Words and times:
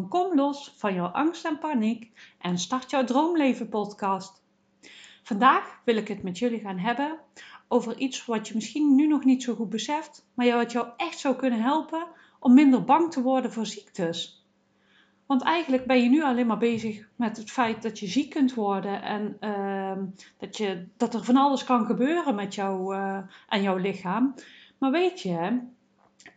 Kom 0.00 0.34
los 0.34 0.74
van 0.76 0.94
jouw 0.94 1.06
angst 1.06 1.44
en 1.44 1.58
paniek 1.58 2.10
en 2.38 2.58
start 2.58 2.90
jouw 2.90 3.04
droomleven 3.04 3.68
podcast. 3.68 4.42
Vandaag 5.22 5.80
wil 5.84 5.96
ik 5.96 6.08
het 6.08 6.22
met 6.22 6.38
jullie 6.38 6.60
gaan 6.60 6.78
hebben 6.78 7.18
over 7.68 7.98
iets 7.98 8.26
wat 8.26 8.48
je 8.48 8.54
misschien 8.54 8.94
nu 8.94 9.06
nog 9.06 9.24
niet 9.24 9.42
zo 9.42 9.54
goed 9.54 9.68
beseft, 9.68 10.26
maar 10.34 10.56
wat 10.56 10.72
jou 10.72 10.88
echt 10.96 11.18
zou 11.18 11.36
kunnen 11.36 11.62
helpen 11.62 12.06
om 12.40 12.54
minder 12.54 12.84
bang 12.84 13.12
te 13.12 13.22
worden 13.22 13.52
voor 13.52 13.66
ziektes. 13.66 14.46
Want 15.26 15.42
eigenlijk 15.42 15.86
ben 15.86 16.02
je 16.02 16.08
nu 16.08 16.22
alleen 16.22 16.46
maar 16.46 16.58
bezig 16.58 17.08
met 17.16 17.36
het 17.36 17.50
feit 17.50 17.82
dat 17.82 17.98
je 17.98 18.06
ziek 18.06 18.30
kunt 18.30 18.54
worden 18.54 19.02
en 19.02 19.36
uh, 19.40 20.04
dat, 20.38 20.56
je, 20.56 20.86
dat 20.96 21.14
er 21.14 21.24
van 21.24 21.36
alles 21.36 21.64
kan 21.64 21.86
gebeuren 21.86 22.34
met 22.34 22.54
jou 22.54 22.96
uh, 22.96 23.18
en 23.48 23.62
jouw 23.62 23.76
lichaam. 23.76 24.34
Maar 24.78 24.90
weet 24.90 25.20
je, 25.20 25.60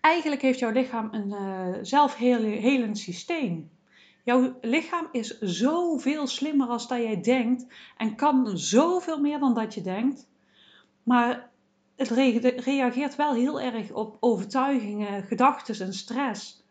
eigenlijk 0.01 0.41
heeft 0.41 0.59
jouw 0.59 0.71
lichaam 0.71 1.09
een 1.11 1.29
uh, 1.29 1.77
zelfhelend 1.81 2.97
systeem. 2.97 3.69
Jouw 4.23 4.57
lichaam 4.61 5.07
is 5.11 5.39
zoveel 5.39 6.27
slimmer 6.27 6.67
als 6.67 6.87
dat 6.87 6.97
jij 6.97 7.21
denkt 7.21 7.65
en 7.97 8.15
kan 8.15 8.57
zoveel 8.57 9.19
meer 9.19 9.39
dan 9.39 9.53
dat 9.53 9.73
je 9.73 9.81
denkt. 9.81 10.27
Maar 11.03 11.49
het 11.95 12.09
reageert 12.59 13.15
wel 13.15 13.33
heel 13.33 13.61
erg 13.61 13.91
op 13.91 14.17
overtuigingen, 14.19 15.23
gedachten 15.23 15.85
en 15.85 15.93
stress. 15.93 16.63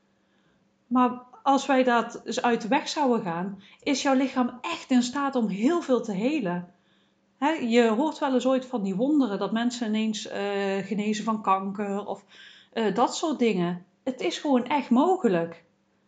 Maar 0.87 1.23
als 1.43 1.67
wij 1.67 1.84
dat 1.84 2.23
eens 2.25 2.43
uit 2.43 2.62
de 2.62 2.69
weg 2.69 2.89
zouden 2.89 3.23
gaan, 3.23 3.62
is 3.83 4.03
jouw 4.03 4.15
lichaam 4.15 4.59
echt 4.61 4.91
in 4.91 5.03
staat 5.03 5.34
om 5.34 5.49
heel 5.49 5.83
veel 5.83 6.03
te 6.03 6.12
helen. 6.12 6.73
je 7.69 7.89
hoort 7.97 8.19
wel 8.19 8.34
eens 8.34 8.47
ooit 8.47 8.67
van 8.67 8.83
die 8.83 8.95
wonderen 8.95 9.39
dat 9.39 9.53
mensen 9.53 9.89
ineens 9.89 10.27
uh, 10.27 10.33
genezen 10.87 11.25
van 11.25 11.43
kanker 11.43 12.06
of 12.06 12.25
uh, 12.75 12.94
dat 12.94 13.17
soort 13.17 13.39
dingen. 13.39 13.84
Het 14.05 14.20
is 14.20 14.39
gewoon 14.39 14.67
echt 14.67 14.91
mogelijk. 14.91 15.64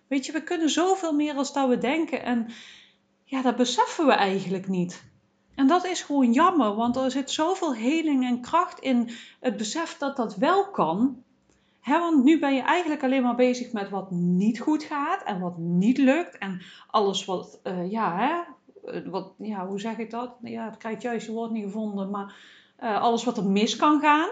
Weet 0.07 0.27
je, 0.27 0.33
we 0.33 0.43
kunnen 0.43 0.71
zoveel 0.71 1.13
meer 1.13 1.35
als 1.35 1.53
dat 1.53 1.69
we 1.69 1.79
denken 1.79 2.23
en 2.23 2.49
ja, 3.25 3.43
dat 3.43 3.57
beseffen 3.57 4.07
we 4.07 4.13
eigenlijk 4.13 4.69
niet. 4.69 5.05
En 5.55 5.67
dat 5.67 5.87
is 5.87 6.03
gewoon 6.03 6.33
jammer, 6.33 6.75
want 6.75 6.97
er 6.97 7.11
zit 7.11 7.31
zoveel 7.31 7.75
heling 7.75 8.25
en 8.25 8.41
kracht 8.41 8.79
in 8.79 9.11
het 9.41 9.57
besef 9.57 9.99
dat 9.99 10.17
dat 10.17 10.37
wel 10.37 10.71
kan. 10.71 11.23
Want 11.85 12.25
nu 12.25 12.39
ben 12.39 12.55
je 12.55 12.63
eigenlijk 12.63 13.03
alleen 13.03 13.23
maar 13.23 13.35
bezig 13.35 13.73
met 13.73 13.91
wat 13.91 14.11
niet 14.11 14.61
goed 14.61 14.83
gaat 14.83 15.23
en 15.23 15.41
wat 15.41 15.59
niet 15.59 15.99
lukt. 15.99 16.39
En 16.39 16.63
alles 16.87 17.25
wat, 17.25 17.61
uh, 17.65 17.91
ja, 17.91 18.17
hè, 18.17 19.01
wat, 19.11 19.33
ja, 19.39 19.67
hoe 19.67 19.81
zeg 19.81 19.99
ik 19.99 20.11
dat? 20.11 20.37
Ja, 20.43 20.73
ik 20.73 20.79
krijg 20.79 20.95
het 20.95 21.05
juiste 21.05 21.33
woord 21.33 21.51
niet 21.51 21.65
gevonden, 21.65 22.11
maar 22.11 22.35
alles 22.79 23.25
wat 23.25 23.37
er 23.37 23.45
mis 23.45 23.77
kan 23.77 24.01
gaan. 24.01 24.29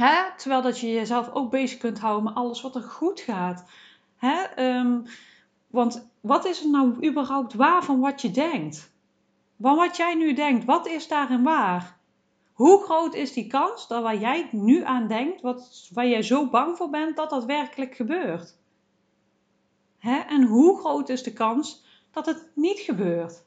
Hè? 0.00 0.36
Terwijl 0.36 0.62
dat 0.62 0.78
je 0.78 0.92
jezelf 0.92 1.30
ook 1.32 1.50
bezig 1.50 1.78
kunt 1.78 1.98
houden 1.98 2.24
met 2.24 2.34
alles 2.34 2.60
wat 2.60 2.74
er 2.74 2.82
goed 2.82 3.20
gaat. 3.20 3.64
Hè? 4.16 4.66
Um, 4.78 5.06
want 5.66 6.08
wat 6.20 6.44
is 6.44 6.64
er 6.64 6.70
nou 6.70 7.06
überhaupt 7.08 7.54
waar 7.54 7.84
van 7.84 8.00
wat 8.00 8.20
je 8.20 8.30
denkt? 8.30 8.92
Van 9.60 9.76
wat 9.76 9.96
jij 9.96 10.14
nu 10.14 10.34
denkt, 10.34 10.64
wat 10.64 10.86
is 10.86 11.08
daarin 11.08 11.42
waar? 11.42 11.98
Hoe 12.52 12.82
groot 12.82 13.14
is 13.14 13.32
die 13.32 13.46
kans 13.46 13.88
dat 13.88 14.02
waar 14.02 14.16
jij 14.16 14.48
nu 14.52 14.84
aan 14.84 15.08
denkt, 15.08 15.40
wat, 15.40 15.88
waar 15.92 16.06
jij 16.08 16.22
zo 16.22 16.46
bang 16.46 16.76
voor 16.76 16.90
bent, 16.90 17.16
dat 17.16 17.30
dat 17.30 17.44
werkelijk 17.44 17.94
gebeurt? 17.94 18.58
Hè? 19.98 20.18
En 20.18 20.42
hoe 20.42 20.78
groot 20.78 21.08
is 21.08 21.22
de 21.22 21.32
kans 21.32 21.84
dat 22.10 22.26
het 22.26 22.50
niet 22.54 22.78
gebeurt? 22.78 23.42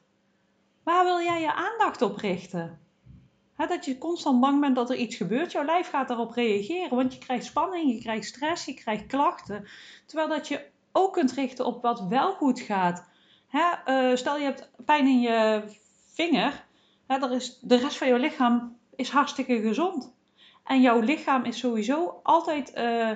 Waar 0.82 1.04
wil 1.04 1.20
jij 1.20 1.40
je 1.40 1.54
aandacht 1.54 2.02
op 2.02 2.16
richten? 2.16 2.83
Dat 3.56 3.84
je 3.84 3.98
constant 3.98 4.40
bang 4.40 4.60
bent 4.60 4.74
dat 4.74 4.90
er 4.90 4.96
iets 4.96 5.16
gebeurt. 5.16 5.52
Jouw 5.52 5.64
lijf 5.64 5.88
gaat 5.88 6.08
daarop 6.08 6.32
reageren, 6.32 6.96
want 6.96 7.12
je 7.12 7.18
krijgt 7.18 7.44
spanning, 7.44 7.92
je 7.92 8.00
krijgt 8.00 8.26
stress, 8.26 8.64
je 8.64 8.74
krijgt 8.74 9.06
klachten. 9.06 9.68
Terwijl 10.06 10.28
dat 10.28 10.48
je 10.48 10.66
ook 10.92 11.12
kunt 11.12 11.32
richten 11.32 11.66
op 11.66 11.82
wat 11.82 12.06
wel 12.08 12.32
goed 12.32 12.60
gaat. 12.60 13.04
Uh, 13.86 14.14
stel 14.14 14.38
je 14.38 14.44
hebt 14.44 14.70
pijn 14.84 15.06
in 15.06 15.20
je 15.20 15.62
vinger, 16.12 16.64
is, 17.30 17.58
de 17.60 17.76
rest 17.76 17.96
van 17.96 18.08
jouw 18.08 18.18
lichaam 18.18 18.76
is 18.96 19.10
hartstikke 19.10 19.60
gezond. 19.60 20.12
En 20.64 20.80
jouw 20.80 21.00
lichaam 21.00 21.44
is 21.44 21.58
sowieso 21.58 22.20
altijd 22.22 22.72
uh, 22.76 23.10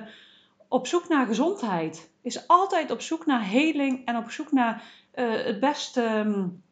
op 0.67 0.87
zoek 0.87 1.07
naar 1.07 1.25
gezondheid. 1.25 2.11
Is 2.21 2.47
altijd 2.47 2.91
op 2.91 3.01
zoek 3.01 3.25
naar 3.25 3.45
heling 3.45 4.05
en 4.05 4.17
op 4.17 4.31
zoek 4.31 4.51
naar 4.51 4.83
uh, 5.15 5.45
het 5.45 5.59
beste 5.59 6.03
um, 6.03 6.63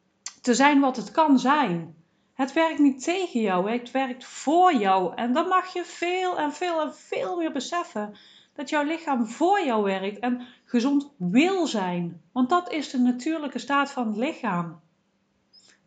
te 0.41 0.53
zijn 0.53 0.79
wat 0.79 0.95
het 0.95 1.11
kan 1.11 1.39
zijn. 1.39 1.95
Het 2.37 2.53
werkt 2.53 2.79
niet 2.79 3.03
tegen 3.03 3.41
jou, 3.41 3.71
het 3.71 3.91
werkt 3.91 4.25
voor 4.25 4.73
jou. 4.73 5.15
En 5.15 5.33
dan 5.33 5.47
mag 5.47 5.73
je 5.73 5.85
veel 5.85 6.37
en 6.37 6.53
veel 6.53 6.81
en 6.81 6.95
veel 6.95 7.37
meer 7.37 7.51
beseffen 7.51 8.15
dat 8.53 8.69
jouw 8.69 8.83
lichaam 8.83 9.27
voor 9.27 9.61
jou 9.61 9.83
werkt 9.83 10.19
en 10.19 10.47
gezond 10.65 11.11
wil 11.17 11.67
zijn. 11.67 12.21
Want 12.31 12.49
dat 12.49 12.71
is 12.71 12.89
de 12.89 12.97
natuurlijke 12.99 13.59
staat 13.59 13.91
van 13.91 14.07
het 14.07 14.17
lichaam. 14.17 14.79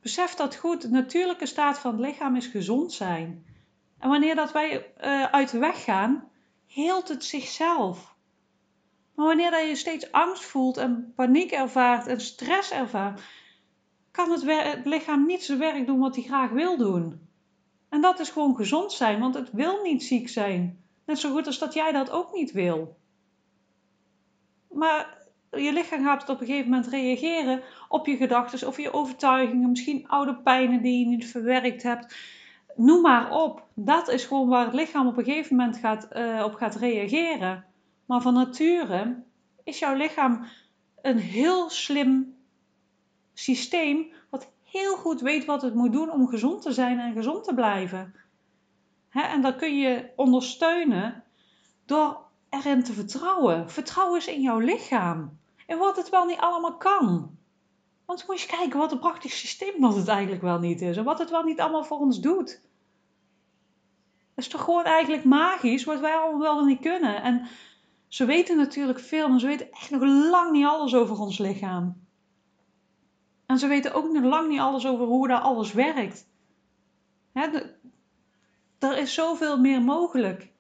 Besef 0.03 0.35
dat 0.35 0.57
goed, 0.57 0.83
de 0.83 0.91
natuurlijke 0.91 1.47
staat 1.47 1.79
van 1.79 1.91
het 1.91 2.01
lichaam 2.01 2.37
is 2.37 2.47
gezond 2.47 2.93
zijn. 2.93 3.45
En 3.99 4.09
wanneer 4.09 4.35
dat 4.35 4.53
wij 4.53 4.93
uh, 5.01 5.25
uit 5.25 5.51
de 5.51 5.59
weg 5.59 5.85
gaan, 5.85 6.29
heelt 6.67 7.09
het 7.09 7.25
zichzelf. 7.25 8.15
Maar 9.15 9.27
wanneer 9.27 9.51
dat 9.51 9.67
je 9.69 9.77
steeds 9.77 10.13
angst 10.13 10.45
voelt 10.45 10.77
en 10.77 11.13
paniek 11.17 11.51
ervaart 11.51 12.07
en 12.07 12.21
stress 12.21 12.71
ervaart, 12.71 13.23
kan 14.11 14.31
het, 14.31 14.85
lichaam 14.85 15.27
niet 15.27 15.45
zijn 15.45 15.59
werk 15.59 15.87
doen 15.87 15.99
wat 15.99 16.15
hij 16.15 16.25
graag 16.25 16.51
wil 16.51 16.77
doen. 16.77 17.29
En 17.89 18.01
dat 18.01 18.21
is 18.21 18.31
gewoon 18.31 18.57
gezond 18.57 18.93
zijn, 18.93 19.21
want 19.21 19.35
het 19.35 19.53
wil 19.53 19.83
niet 19.83 20.03
ziek 20.03 20.29
zijn. 20.29 20.85
Net 21.05 21.19
zo 21.19 21.33
goed 21.33 21.47
als 21.47 21.59
dat 21.59 21.75
jij 21.75 21.93
dat 21.93 22.11
ook 22.11 22.33
niet 22.33 22.53
wil. 22.53 22.97
Maar 24.69 25.19
je 25.51 25.73
lichaam 25.73 26.05
gaat 26.05 26.29
op 26.29 26.41
een 26.41 26.47
gegeven 26.47 26.71
moment 26.71 26.89
reageren 26.89 27.63
op 27.89 28.07
je 28.07 28.17
gedachten 28.17 28.69
of 28.69 28.77
je 28.77 28.93
overtuigingen, 28.93 29.71
misschien 29.71 30.09
oude 30.09 30.37
pijnen 30.37 30.83
die 30.83 30.99
je 30.99 31.07
niet 31.07 31.31
verwerkt 31.31 31.83
hebt. 31.83 32.17
Noem 32.77 33.01
maar 33.01 33.31
op. 33.31 33.67
Dat 33.75 34.09
is 34.09 34.25
gewoon 34.25 34.49
waar 34.49 34.65
het 34.65 34.75
lichaam 34.75 35.07
op 35.07 35.17
een 35.17 35.25
gegeven 35.25 35.57
moment 35.57 35.77
gaat, 35.77 36.09
uh, 36.13 36.43
op 36.45 36.55
gaat 36.55 36.75
reageren. 36.75 37.65
Maar 38.07 38.21
van 38.21 38.35
nature 38.35 39.23
is 39.65 39.79
jouw 39.79 39.95
lichaam 39.95 40.45
een 41.03 41.19
heel 41.19 41.71
slim 41.71 42.35
systeem 43.35 44.13
wat 44.31 44.53
heel 44.65 44.97
goed 44.97 45.21
weet 45.21 45.45
wat 45.45 45.63
het 45.63 45.75
moet 45.75 45.93
doen 45.93 46.11
om 46.11 46.29
gezond 46.29 46.63
te 46.63 46.73
zijn 46.73 46.99
en 46.99 47.13
gezond 47.13 47.45
te 47.45 47.55
blijven. 47.55 48.15
en 49.11 49.43
dat 49.43 49.57
kun 49.57 49.79
je 49.79 50.11
ondersteunen 50.17 51.25
door 51.85 52.21
erin 52.49 52.83
te 52.83 52.93
vertrouwen. 52.93 53.71
Vertrouwen 53.71 54.19
is 54.19 54.27
in 54.27 54.41
jouw 54.41 54.59
lichaam. 54.59 55.39
En 55.67 55.79
wat 55.79 55.97
het 55.97 56.09
wel 56.09 56.25
niet 56.25 56.39
allemaal 56.39 56.77
kan. 56.77 57.39
Want 58.05 58.27
moet 58.27 58.41
je 58.41 58.47
kijken 58.47 58.79
wat 58.79 58.93
een 58.93 58.99
prachtig 58.99 59.33
systeem 59.33 59.81
dat 59.81 59.97
het 59.97 60.09
eigenlijk 60.09 60.43
wel 60.43 60.59
niet 60.59 60.81
is. 60.81 60.97
En 60.97 61.05
wat 61.05 61.19
het 61.19 61.31
wel 61.31 61.43
niet 61.43 61.61
allemaal 61.61 61.85
voor 61.85 61.99
ons 61.99 62.21
doet. 62.21 62.61
Het 64.35 64.45
is 64.45 64.49
toch 64.49 64.65
gewoon 64.65 64.85
eigenlijk 64.85 65.25
magisch 65.25 65.85
wat 65.85 66.01
wij 66.01 66.15
allemaal 66.15 66.41
wel 66.41 66.65
niet 66.65 66.81
kunnen. 66.81 67.23
En 67.23 67.49
ze 68.09 68.25
weten 68.25 68.57
natuurlijk 68.57 69.01
veel, 69.01 69.29
maar 69.29 69.41
ze 69.41 69.47
weten 69.47 69.73
echt 69.73 69.91
nog 69.91 70.03
lang 70.03 70.51
niet 70.53 70.65
alles 70.65 70.95
over 70.95 71.21
ons 71.21 71.39
lichaam. 71.39 72.09
En 73.51 73.59
ze 73.59 73.67
weten 73.67 73.95
ook 73.95 74.13
nog 74.13 74.25
lang 74.25 74.49
niet 74.49 74.61
alles 74.61 74.87
over 74.87 75.07
hoe 75.07 75.29
dat 75.29 75.43
alles 75.43 75.73
werkt. 75.73 76.29
er 78.79 78.99
is 78.99 79.15
zoveel 79.15 79.61
meer 79.61 79.83
mogelijk. 79.83 80.53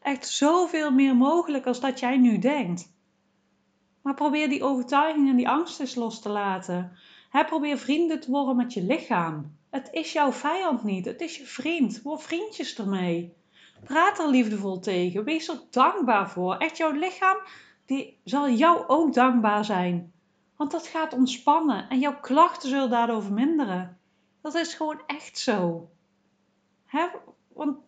Echt 0.00 0.28
zoveel 0.28 0.92
meer 0.92 1.16
mogelijk 1.16 1.66
als 1.66 1.80
dat 1.80 2.00
jij 2.00 2.16
nu 2.16 2.38
denkt. 2.38 2.92
Maar 4.02 4.14
probeer 4.14 4.48
die 4.48 4.62
overtuigingen 4.62 5.30
en 5.30 5.36
die 5.36 5.48
angst 5.48 5.80
eens 5.80 5.94
los 5.94 6.20
te 6.20 6.28
laten. 6.28 6.92
probeer 7.30 7.78
vrienden 7.78 8.20
te 8.20 8.30
worden 8.30 8.56
met 8.56 8.72
je 8.72 8.82
lichaam. 8.82 9.56
Het 9.70 9.88
is 9.92 10.12
jouw 10.12 10.32
vijand 10.32 10.84
niet, 10.84 11.04
het 11.04 11.20
is 11.20 11.36
je 11.36 11.46
vriend. 11.46 12.02
Word 12.02 12.22
vriendjes 12.22 12.78
ermee. 12.78 13.34
Praat 13.84 14.18
er 14.18 14.28
liefdevol 14.28 14.78
tegen. 14.78 15.24
Wees 15.24 15.48
er 15.48 15.60
dankbaar 15.70 16.30
voor. 16.30 16.56
Echt, 16.56 16.76
jouw 16.76 16.92
lichaam 16.92 17.36
die 17.86 18.20
zal 18.24 18.50
jou 18.50 18.84
ook 18.86 19.14
dankbaar 19.14 19.64
zijn. 19.64 20.13
Want 20.56 20.70
dat 20.70 20.86
gaat 20.86 21.12
ontspannen 21.12 21.88
en 21.88 21.98
jouw 21.98 22.20
klachten 22.20 22.68
zullen 22.68 22.90
daardoor 22.90 23.22
verminderen. 23.22 23.98
Dat 24.42 24.54
is 24.54 24.74
gewoon 24.74 25.02
echt 25.06 25.38
zo. 25.38 25.88
Hè? 26.86 27.06
Want 27.52 27.78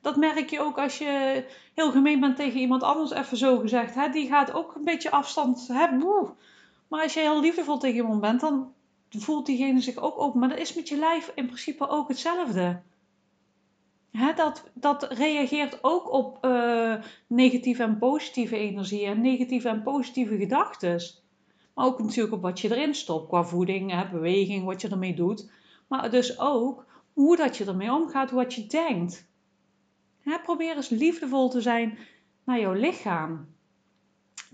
dat 0.00 0.16
merk 0.16 0.50
je 0.50 0.60
ook 0.60 0.78
als 0.78 0.98
je 0.98 1.44
heel 1.74 1.90
gemeen 1.90 2.20
bent 2.20 2.36
tegen 2.36 2.60
iemand 2.60 2.82
anders, 2.82 3.10
even 3.10 3.36
zo 3.36 3.58
gezegd. 3.58 3.94
Hè? 3.94 4.08
Die 4.08 4.28
gaat 4.28 4.52
ook 4.52 4.74
een 4.74 4.84
beetje 4.84 5.10
afstand 5.10 5.68
hebben. 5.68 6.34
Maar 6.88 7.02
als 7.02 7.14
je 7.14 7.20
heel 7.20 7.40
liefdevol 7.40 7.78
tegen 7.78 7.96
iemand 7.96 8.20
bent, 8.20 8.40
dan 8.40 8.72
voelt 9.08 9.46
diegene 9.46 9.80
zich 9.80 9.96
ook 9.96 10.18
open. 10.18 10.40
Maar 10.40 10.48
dat 10.48 10.58
is 10.58 10.74
met 10.74 10.88
je 10.88 10.96
lijf 10.96 11.32
in 11.34 11.46
principe 11.46 11.88
ook 11.88 12.08
hetzelfde. 12.08 12.82
Hè, 14.10 14.32
dat, 14.34 14.70
dat 14.74 15.02
reageert 15.02 15.84
ook 15.84 16.12
op 16.12 16.44
uh, 16.44 16.94
negatieve 17.26 17.82
en 17.82 17.98
positieve 17.98 18.56
energie 18.56 19.06
en 19.06 19.20
negatieve 19.20 19.68
en 19.68 19.82
positieve 19.82 20.36
gedachten. 20.36 21.00
Maar 21.74 21.86
ook 21.86 21.98
natuurlijk 21.98 22.34
op 22.34 22.42
wat 22.42 22.60
je 22.60 22.70
erin 22.70 22.94
stopt 22.94 23.28
qua 23.28 23.44
voeding, 23.44 23.90
hè, 23.90 24.08
beweging, 24.10 24.64
wat 24.64 24.80
je 24.80 24.88
ermee 24.88 25.14
doet. 25.14 25.50
Maar 25.88 26.10
dus 26.10 26.38
ook 26.38 26.86
hoe 27.12 27.36
dat 27.36 27.56
je 27.56 27.64
ermee 27.64 27.92
omgaat, 27.92 28.30
wat 28.30 28.54
je 28.54 28.66
denkt. 28.66 29.28
Hè, 30.20 30.38
probeer 30.38 30.76
eens 30.76 30.88
liefdevol 30.88 31.48
te 31.48 31.60
zijn 31.60 31.98
naar 32.44 32.60
jouw 32.60 32.72
lichaam. 32.72 33.52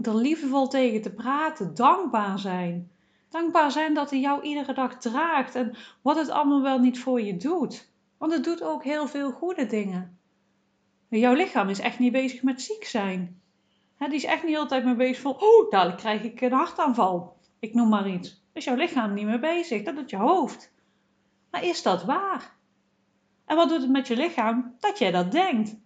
er 0.02 0.16
liefdevol 0.16 0.68
tegen 0.68 1.02
te 1.02 1.12
praten, 1.12 1.74
dankbaar 1.74 2.38
zijn. 2.38 2.90
Dankbaar 3.28 3.70
zijn 3.70 3.94
dat 3.94 4.10
hij 4.10 4.20
jou 4.20 4.42
iedere 4.42 4.74
dag 4.74 4.98
draagt 4.98 5.54
en 5.54 5.76
wat 6.02 6.16
het 6.16 6.28
allemaal 6.28 6.62
wel 6.62 6.78
niet 6.78 7.00
voor 7.00 7.20
je 7.20 7.36
doet. 7.36 7.92
Want 8.18 8.32
het 8.32 8.44
doet 8.44 8.62
ook 8.62 8.84
heel 8.84 9.06
veel 9.08 9.30
goede 9.30 9.66
dingen. 9.66 10.18
Jouw 11.08 11.34
lichaam 11.34 11.68
is 11.68 11.78
echt 11.78 11.98
niet 11.98 12.12
bezig 12.12 12.42
met 12.42 12.62
ziek 12.62 12.84
zijn. 12.84 13.40
Die 14.08 14.18
is 14.18 14.24
echt 14.24 14.44
niet 14.44 14.56
altijd 14.56 14.84
mee 14.84 14.94
bezig 14.94 15.20
van, 15.20 15.36
oh, 15.40 15.70
dadelijk 15.70 15.98
krijg 15.98 16.22
ik 16.22 16.40
een 16.40 16.52
hartaanval. 16.52 17.36
Ik 17.58 17.74
noem 17.74 17.88
maar 17.88 18.08
iets. 18.08 18.44
Is 18.52 18.64
jouw 18.64 18.76
lichaam 18.76 19.14
niet 19.14 19.26
mee 19.26 19.38
bezig, 19.38 19.82
dat 19.82 19.96
doet 19.96 20.10
je 20.10 20.16
hoofd. 20.16 20.72
Maar 21.50 21.64
is 21.64 21.82
dat 21.82 22.04
waar? 22.04 22.56
En 23.44 23.56
wat 23.56 23.68
doet 23.68 23.80
het 23.80 23.90
met 23.90 24.06
je 24.06 24.16
lichaam 24.16 24.76
dat 24.78 24.98
jij 24.98 25.10
dat 25.10 25.32
denkt? 25.32 25.76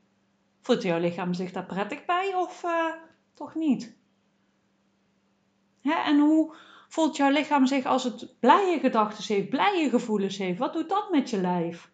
Voelt 0.61 0.83
jouw 0.83 0.99
lichaam 0.99 1.35
zich 1.35 1.53
daar 1.53 1.67
prettig 1.67 2.05
bij 2.05 2.35
of 2.35 2.63
uh, 2.65 2.93
toch 3.35 3.55
niet? 3.55 3.97
Hè? 5.81 5.93
En 5.93 6.19
hoe 6.19 6.55
voelt 6.89 7.17
jouw 7.17 7.31
lichaam 7.31 7.67
zich 7.67 7.85
als 7.85 8.05
het 8.05 8.41
blije 8.41 8.79
gedachten 8.79 9.35
heeft, 9.35 9.49
blije 9.49 9.89
gevoelens 9.89 10.39
heeft? 10.39 10.59
Wat 10.59 10.73
doet 10.73 10.89
dat 10.89 11.11
met 11.11 11.31
je 11.31 11.41
lijf? 11.41 11.93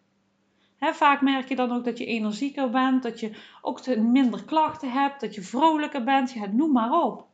Vaak 0.89 1.21
merk 1.21 1.47
je 1.47 1.55
dan 1.55 1.71
ook 1.71 1.83
dat 1.83 1.97
je 1.97 2.05
energieker 2.05 2.69
bent, 2.69 3.03
dat 3.03 3.19
je 3.19 3.31
ook 3.61 3.95
minder 3.97 4.43
klachten 4.43 4.91
hebt, 4.91 5.21
dat 5.21 5.35
je 5.35 5.41
vrolijker 5.41 6.03
bent. 6.03 6.31
Ja, 6.31 6.45
noem 6.45 6.71
maar 6.71 7.03
op. 7.03 7.27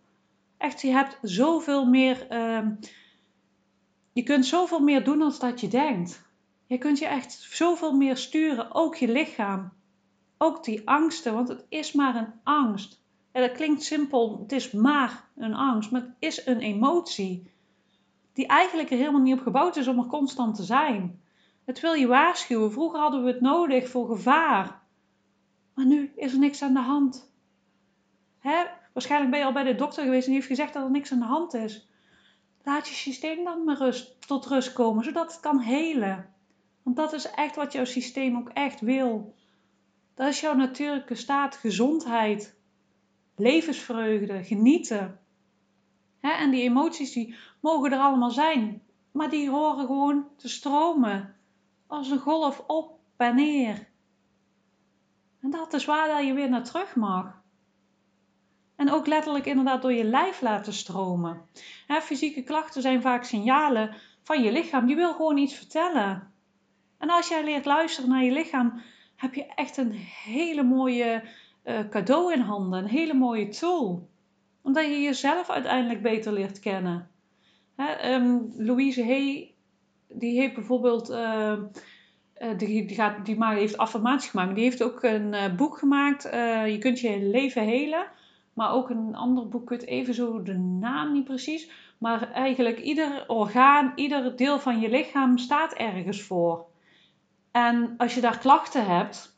Echt, 0.58 0.82
je 0.82 0.92
hebt 0.92 1.20
zoveel 1.22 1.86
meer. 1.86 2.28
Uh, 2.32 2.68
je 4.14 4.24
kunt 4.24 4.46
zoveel 4.46 4.80
meer 4.80 5.04
doen 5.04 5.20
dan 5.20 5.34
dat 5.40 5.62
je 5.62 5.68
denkt. 5.68 6.26
Je 6.66 6.78
kunt 6.78 7.00
je 7.00 7.06
echt 7.06 7.32
zoveel 7.50 7.94
meer 7.96 8.18
sturen, 8.18 8.74
ook 8.74 8.96
je 8.96 9.12
lichaam. 9.12 9.72
Ook 10.38 10.64
die 10.64 10.88
angsten, 10.88 11.34
want 11.34 11.48
het 11.48 11.66
is 11.70 11.92
maar 11.92 12.16
een 12.16 12.34
angst. 12.44 13.02
Ja, 13.34 13.40
dat 13.40 13.52
klinkt 13.52 13.84
simpel, 13.84 14.40
het 14.42 14.52
is 14.52 14.72
maar 14.72 15.24
een 15.36 15.54
angst, 15.54 15.92
maar 15.92 16.02
het 16.02 16.16
is 16.20 16.46
een 16.46 16.60
emotie. 16.60 17.52
Die 18.34 18.48
eigenlijk 18.48 18.92
er 18.92 18.98
helemaal 18.98 19.22
niet 19.22 19.38
op 19.38 19.44
gebouwd 19.44 19.76
is 19.76 19.88
om 19.88 20.00
er 20.00 20.06
constant 20.06 20.56
te 20.56 20.64
zijn. 20.64 21.22
Het 21.68 21.80
wil 21.80 21.94
je 21.94 22.08
waarschuwen. 22.08 22.72
Vroeger 22.72 23.00
hadden 23.00 23.24
we 23.24 23.32
het 23.32 23.42
nodig 23.42 23.90
voor 23.90 24.08
gevaar. 24.08 24.82
Maar 25.74 25.86
nu 25.86 26.12
is 26.16 26.34
er 26.34 26.40
niks 26.40 26.62
aan 26.62 26.74
de 26.74 26.80
hand. 26.80 27.34
Hè? 28.40 28.64
Waarschijnlijk 28.94 29.32
ben 29.32 29.40
je 29.40 29.46
al 29.46 29.54
bij 29.54 29.64
de 29.64 29.76
dokter 29.76 30.04
geweest 30.04 30.26
en 30.26 30.32
die 30.32 30.36
heeft 30.36 30.52
gezegd 30.52 30.74
dat 30.74 30.84
er 30.84 30.92
niks 30.92 31.12
aan 31.12 31.20
de 31.20 31.26
hand 31.26 31.54
is. 31.54 31.90
Laat 32.64 32.88
je 32.88 32.94
systeem 32.94 33.44
dan 33.44 33.64
maar 33.64 33.78
rust, 33.78 34.28
tot 34.28 34.46
rust 34.46 34.74
komen, 34.74 35.04
zodat 35.04 35.32
het 35.32 35.42
kan 35.42 35.60
helen. 35.60 36.34
Want 36.84 36.96
dat 36.96 37.14
is 37.14 37.30
echt 37.30 37.56
wat 37.56 37.74
jouw 37.74 37.86
systeem 37.86 38.38
ook 38.38 38.50
echt 38.50 38.80
wil. 38.80 39.36
Dat 40.14 40.28
is 40.28 40.40
jouw 40.40 40.56
natuurlijke 40.56 41.16
staat, 41.16 41.56
gezondheid, 41.56 42.60
levensvreugde, 43.36 44.44
genieten. 44.44 45.20
En 46.20 46.52
die 46.52 46.64
emoties 46.64 47.12
die 47.12 47.36
mogen 47.62 47.92
er 47.92 48.00
allemaal 48.00 48.32
zijn, 48.32 48.82
maar 49.12 49.30
die 49.30 49.50
horen 49.50 49.86
gewoon 49.86 50.28
te 50.38 50.50
stromen 50.50 51.36
als 51.88 52.10
een 52.10 52.20
golf 52.20 52.64
op 52.68 53.00
en 53.18 53.36
neer. 53.36 53.88
En 55.42 55.50
dat 55.50 55.74
is 55.74 55.86
waar 55.86 56.24
je 56.24 56.34
weer 56.34 56.50
naar 56.50 56.64
terug 56.64 56.96
mag. 56.96 57.42
En 58.76 58.92
ook 58.92 59.08
letterlijk 59.08 59.46
inderdaad 59.46 59.82
door 59.82 59.94
je 59.94 60.04
lijf 60.04 60.42
laten 60.42 60.74
stromen. 60.74 61.42
fysieke 62.02 62.44
klachten 62.44 62.82
zijn 62.82 63.02
vaak 63.02 63.24
signalen 63.24 63.96
van 64.24 64.44
je 64.44 64.52
lichaam. 64.52 64.86
Die 64.86 64.96
wil 64.96 65.14
gewoon 65.14 65.38
iets 65.38 65.54
vertellen. 65.54 66.34
En 66.98 67.10
als 67.10 67.28
jij 67.28 67.44
leert 67.44 67.66
luisteren 67.66 68.10
naar 68.10 68.24
je 68.24 68.32
lichaam, 68.32 68.82
heb 69.16 69.34
je 69.34 69.46
echt 69.46 69.78
een 69.78 69.92
hele 70.24 70.64
mooie 70.64 71.24
uh, 71.64 71.80
cadeau 71.90 72.34
in 72.34 72.40
handen. 72.40 72.80
Een 72.80 72.90
hele 72.90 73.14
mooie 73.14 73.48
tool. 73.48 74.10
Omdat 74.62 74.86
je 74.86 75.02
jezelf 75.02 75.50
uiteindelijk 75.50 76.02
beter 76.02 76.34
leert 76.34 76.60
kennen. 76.60 77.10
Hè, 77.76 78.20
Louise 78.58 79.04
Hay, 79.06 79.56
die 80.08 80.40
heeft 80.40 80.54
bijvoorbeeld... 80.54 81.10
Uh, 81.10 81.54
die, 82.58 82.86
die, 82.86 82.96
gaat, 82.96 83.26
die 83.26 83.46
heeft 83.46 83.78
affirmaties 83.78 84.30
gemaakt. 84.30 84.56
Die 84.56 84.64
heeft 84.64 84.84
ook 84.84 85.04
een 85.04 85.34
uh, 85.34 85.56
boek 85.56 85.78
gemaakt. 85.78 86.24
Je 86.66 86.78
kunt 86.80 87.00
je 87.00 87.20
leven 87.22 87.64
helen. 87.64 88.06
Maar 88.54 88.72
ook 88.72 88.90
een 88.90 89.16
ander 89.16 89.48
boek, 89.48 89.72
ik 89.72 89.88
even 89.88 90.14
zo 90.14 90.44
de 90.44 90.58
naam 90.58 91.14
niet 91.14 91.24
precies. 91.24 91.70
Maar 91.98 92.32
eigenlijk 92.32 92.80
ieder 92.80 93.24
orgaan, 93.28 93.92
ieder 93.96 94.36
deel 94.36 94.60
van 94.60 94.80
je 94.80 94.90
lichaam 94.90 95.38
staat 95.38 95.74
ergens 95.74 96.22
voor. 96.22 96.66
En 97.52 97.94
als 97.98 98.16
je 98.16 98.22
daar 98.22 98.38
klachten 98.38 98.86
hebt, 98.86 99.37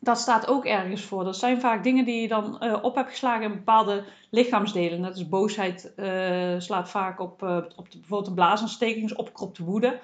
dat 0.00 0.18
staat 0.18 0.46
ook 0.46 0.64
ergens 0.64 1.02
voor. 1.02 1.24
Dat 1.24 1.36
zijn 1.36 1.60
vaak 1.60 1.84
dingen 1.84 2.04
die 2.04 2.20
je 2.20 2.28
dan 2.28 2.56
uh, 2.60 2.78
op 2.82 2.94
hebt 2.94 3.10
geslagen 3.10 3.42
in 3.42 3.54
bepaalde 3.54 4.04
lichaamsdelen. 4.30 5.00
Net 5.00 5.12
als 5.12 5.28
boosheid 5.28 5.92
uh, 5.96 6.54
slaat 6.58 6.90
vaak 6.90 7.20
op, 7.20 7.42
uh, 7.42 7.56
op 7.76 7.90
de, 7.90 7.98
bijvoorbeeld 7.98 8.28
een 8.28 8.34
blaasontsteking, 8.34 9.16
opkropte 9.16 9.64
woede. 9.64 10.00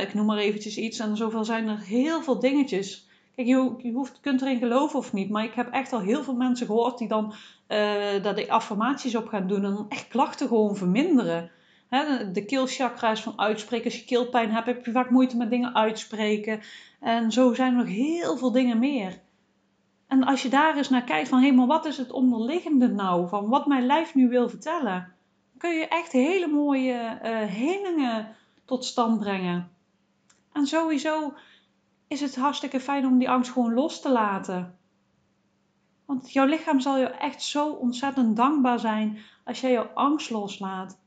ik 0.00 0.14
noem 0.14 0.26
maar 0.26 0.38
eventjes 0.38 0.76
iets. 0.76 0.98
En 0.98 1.16
zoveel 1.16 1.44
zijn 1.44 1.68
er 1.68 1.78
heel 1.78 2.22
veel 2.22 2.38
dingetjes. 2.38 3.08
Kijk, 3.34 3.48
je, 3.48 3.74
je 3.78 3.92
hoeft, 3.92 4.20
kunt 4.20 4.42
erin 4.42 4.58
geloven 4.58 4.98
of 4.98 5.12
niet. 5.12 5.30
Maar 5.30 5.44
ik 5.44 5.54
heb 5.54 5.70
echt 5.70 5.92
al 5.92 6.00
heel 6.00 6.22
veel 6.22 6.36
mensen 6.36 6.66
gehoord 6.66 6.98
die 6.98 7.08
dan 7.08 7.34
daar 8.22 8.34
de 8.34 8.48
affirmaties 8.48 9.16
op 9.16 9.28
gaan 9.28 9.46
doen. 9.46 9.64
En 9.64 9.74
dan 9.74 9.86
echt 9.88 10.08
klachten 10.08 10.48
gewoon 10.48 10.76
verminderen 10.76 11.50
de 12.32 12.44
keelchakra 12.46 13.10
is 13.10 13.22
van 13.22 13.38
uitspreken. 13.38 13.84
Als 13.84 13.98
je 13.98 14.04
keelpijn 14.04 14.50
hebt, 14.50 14.66
heb 14.66 14.84
je 14.84 14.92
vaak 14.92 15.10
moeite 15.10 15.36
met 15.36 15.50
dingen 15.50 15.74
uitspreken. 15.74 16.60
En 17.00 17.32
zo 17.32 17.54
zijn 17.54 17.72
er 17.72 17.78
nog 17.78 17.94
heel 17.94 18.36
veel 18.36 18.52
dingen 18.52 18.78
meer. 18.78 19.20
En 20.06 20.24
als 20.24 20.42
je 20.42 20.48
daar 20.48 20.76
eens 20.76 20.88
naar 20.88 21.04
kijkt 21.04 21.28
van, 21.28 21.42
hé, 21.42 21.50
maar 21.50 21.66
wat 21.66 21.84
is 21.84 21.96
het 21.96 22.12
onderliggende 22.12 22.88
nou? 22.88 23.28
Van 23.28 23.48
wat 23.48 23.66
mijn 23.66 23.86
lijf 23.86 24.14
nu 24.14 24.28
wil 24.28 24.48
vertellen. 24.48 25.14
Dan 25.50 25.58
kun 25.58 25.70
je 25.70 25.88
echt 25.88 26.12
hele 26.12 26.46
mooie 26.46 27.20
uh, 27.24 27.38
helingen 27.46 28.36
tot 28.64 28.84
stand 28.84 29.18
brengen. 29.18 29.70
En 30.52 30.66
sowieso 30.66 31.34
is 32.08 32.20
het 32.20 32.36
hartstikke 32.36 32.80
fijn 32.80 33.06
om 33.06 33.18
die 33.18 33.30
angst 33.30 33.52
gewoon 33.52 33.74
los 33.74 34.00
te 34.00 34.10
laten. 34.10 34.78
Want 36.04 36.32
jouw 36.32 36.46
lichaam 36.46 36.80
zal 36.80 36.98
je 36.98 37.06
echt 37.06 37.42
zo 37.42 37.68
ontzettend 37.68 38.36
dankbaar 38.36 38.78
zijn 38.78 39.18
als 39.44 39.60
jij 39.60 39.72
jouw 39.72 39.90
angst 39.94 40.30
loslaat. 40.30 40.98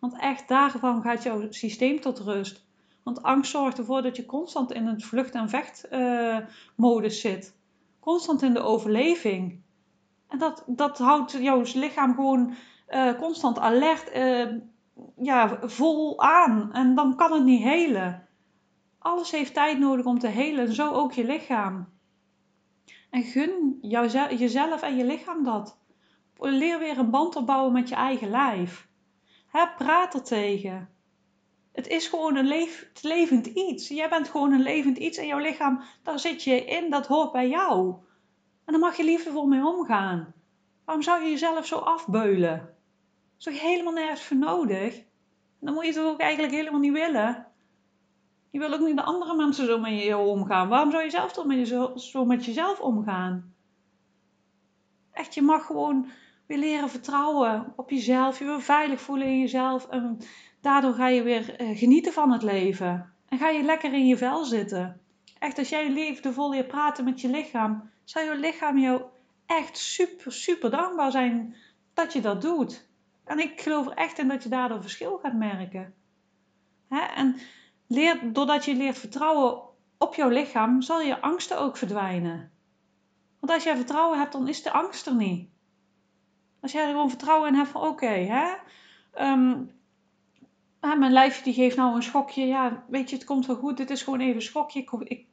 Want 0.00 0.18
echt 0.18 0.48
daarvan 0.48 1.02
gaat 1.02 1.22
jouw 1.22 1.46
systeem 1.50 2.00
tot 2.00 2.18
rust. 2.18 2.64
Want 3.02 3.22
angst 3.22 3.50
zorgt 3.50 3.78
ervoor 3.78 4.02
dat 4.02 4.16
je 4.16 4.26
constant 4.26 4.72
in 4.72 4.86
een 4.86 5.00
vlucht- 5.00 5.34
en 5.34 5.48
vechtmodus 5.48 7.24
uh, 7.24 7.30
zit. 7.30 7.56
Constant 8.00 8.42
in 8.42 8.52
de 8.52 8.60
overleving. 8.60 9.62
En 10.28 10.38
dat, 10.38 10.64
dat 10.66 10.98
houdt 10.98 11.32
jouw 11.32 11.62
lichaam 11.74 12.14
gewoon 12.14 12.54
uh, 12.88 13.18
constant 13.18 13.58
alert, 13.58 14.16
uh, 14.16 14.60
ja, 15.16 15.58
vol 15.62 16.20
aan. 16.20 16.72
En 16.72 16.94
dan 16.94 17.16
kan 17.16 17.32
het 17.32 17.44
niet 17.44 17.62
helen. 17.62 18.28
Alles 18.98 19.30
heeft 19.30 19.54
tijd 19.54 19.78
nodig 19.78 20.06
om 20.06 20.18
te 20.18 20.26
helen, 20.26 20.72
zo 20.72 20.92
ook 20.92 21.12
je 21.12 21.24
lichaam. 21.24 21.88
En 23.10 23.22
gun 23.22 23.78
jou, 23.80 24.08
jezelf 24.36 24.82
en 24.82 24.96
je 24.96 25.04
lichaam 25.04 25.44
dat. 25.44 25.78
Leer 26.38 26.78
weer 26.78 26.98
een 26.98 27.10
band 27.10 27.36
opbouwen 27.36 27.72
met 27.72 27.88
je 27.88 27.94
eigen 27.94 28.30
lijf. 28.30 28.88
Hè, 29.50 29.66
praat 29.78 30.14
er 30.14 30.22
tegen. 30.22 30.88
Het 31.72 31.86
is 31.86 32.06
gewoon 32.06 32.36
een 32.36 32.68
levend 33.02 33.46
iets. 33.46 33.88
Jij 33.88 34.08
bent 34.08 34.28
gewoon 34.28 34.52
een 34.52 34.62
levend 34.62 34.98
iets 34.98 35.18
en 35.18 35.26
jouw 35.26 35.38
lichaam, 35.38 35.82
daar 36.02 36.18
zit 36.18 36.42
je 36.42 36.64
in, 36.64 36.90
dat 36.90 37.06
hoort 37.06 37.32
bij 37.32 37.48
jou. 37.48 37.94
En 38.64 38.72
daar 38.72 38.78
mag 38.78 38.96
je 38.96 39.04
liefdevol 39.04 39.46
mee 39.46 39.66
omgaan. 39.66 40.34
Waarom 40.84 41.04
zou 41.04 41.22
je 41.22 41.30
jezelf 41.30 41.66
zo 41.66 41.76
afbeulen? 41.76 42.58
Dat 42.58 43.38
is 43.38 43.44
toch 43.44 43.60
helemaal 43.60 43.92
nergens 43.92 44.22
voor 44.22 44.36
nodig? 44.36 45.02
Dan 45.60 45.74
moet 45.74 45.84
je 45.84 45.92
het 45.92 46.00
ook 46.00 46.20
eigenlijk 46.20 46.54
helemaal 46.54 46.80
niet 46.80 46.92
willen. 46.92 47.46
Je 48.50 48.58
wil 48.58 48.72
ook 48.72 48.80
niet 48.80 48.96
de 48.96 49.02
andere 49.02 49.36
mensen 49.36 49.66
zo 49.66 49.78
met 49.78 50.02
je 50.02 50.16
omgaan. 50.16 50.68
Waarom 50.68 50.90
zou 50.90 51.02
je 51.04 51.10
zelf 51.10 51.32
toch 51.32 51.46
met 51.46 51.68
je, 51.68 51.92
zo 51.96 52.24
met 52.24 52.44
jezelf 52.44 52.80
omgaan? 52.80 53.54
Echt, 55.12 55.34
je 55.34 55.42
mag 55.42 55.66
gewoon 55.66 56.06
weer 56.50 56.58
leren 56.58 56.90
vertrouwen 56.90 57.72
op 57.76 57.90
jezelf. 57.90 58.38
Je 58.38 58.44
weer 58.44 58.62
veilig 58.62 59.00
voelen 59.00 59.26
in 59.26 59.38
jezelf. 59.38 59.88
En 59.88 60.18
daardoor 60.60 60.92
ga 60.94 61.08
je 61.08 61.22
weer 61.22 61.56
eh, 61.56 61.78
genieten 61.78 62.12
van 62.12 62.32
het 62.32 62.42
leven. 62.42 63.12
En 63.28 63.38
ga 63.38 63.48
je 63.48 63.62
lekker 63.62 63.92
in 63.92 64.06
je 64.06 64.16
vel 64.16 64.44
zitten. 64.44 65.00
Echt, 65.38 65.58
als 65.58 65.68
jij 65.68 65.90
liefdevol 65.90 66.50
leert 66.50 66.68
praten 66.68 67.04
met 67.04 67.20
je 67.20 67.28
lichaam, 67.28 67.90
zal 68.04 68.22
je 68.22 68.36
lichaam 68.36 68.78
jou 68.78 69.02
echt 69.46 69.78
super, 69.78 70.32
super 70.32 70.70
dankbaar 70.70 71.10
zijn 71.10 71.56
dat 71.94 72.12
je 72.12 72.20
dat 72.20 72.42
doet. 72.42 72.88
En 73.24 73.38
ik 73.38 73.60
geloof 73.60 73.86
er 73.86 73.92
echt 73.92 74.18
in 74.18 74.28
dat 74.28 74.42
je 74.42 74.48
daardoor 74.48 74.80
verschil 74.80 75.18
gaat 75.22 75.34
merken. 75.34 75.94
Hè? 76.88 77.00
En 77.00 77.36
leer, 77.86 78.32
doordat 78.32 78.64
je 78.64 78.74
leert 78.74 78.98
vertrouwen 78.98 79.62
op 79.98 80.14
jouw 80.14 80.28
lichaam, 80.28 80.82
zal 80.82 81.00
je 81.00 81.20
angsten 81.20 81.58
ook 81.58 81.76
verdwijnen. 81.76 82.50
Want 83.40 83.52
als 83.52 83.64
jij 83.64 83.76
vertrouwen 83.76 84.18
hebt, 84.18 84.32
dan 84.32 84.48
is 84.48 84.62
de 84.62 84.72
angst 84.72 85.06
er 85.06 85.14
niet. 85.14 85.49
Als 86.60 86.72
jij 86.72 86.82
er 86.82 86.90
gewoon 86.90 87.08
vertrouwen 87.08 87.48
in 87.48 87.54
hebt 87.54 87.68
van 87.68 87.82
oké, 87.82 88.06
hè. 88.06 88.52
Um, 89.32 89.70
mijn 90.80 91.12
lijfje 91.12 91.44
die 91.44 91.54
geeft 91.54 91.76
nou 91.76 91.94
een 91.94 92.02
schokje. 92.02 92.46
Ja, 92.46 92.84
weet 92.88 93.10
je, 93.10 93.16
het 93.16 93.24
komt 93.24 93.46
wel 93.46 93.56
goed. 93.56 93.76
Dit 93.76 93.90
is 93.90 94.02
gewoon 94.02 94.20
even 94.20 94.34
een 94.34 94.42
schokje. 94.42 94.80
Ik, 94.80 94.90
ik, 94.92 95.26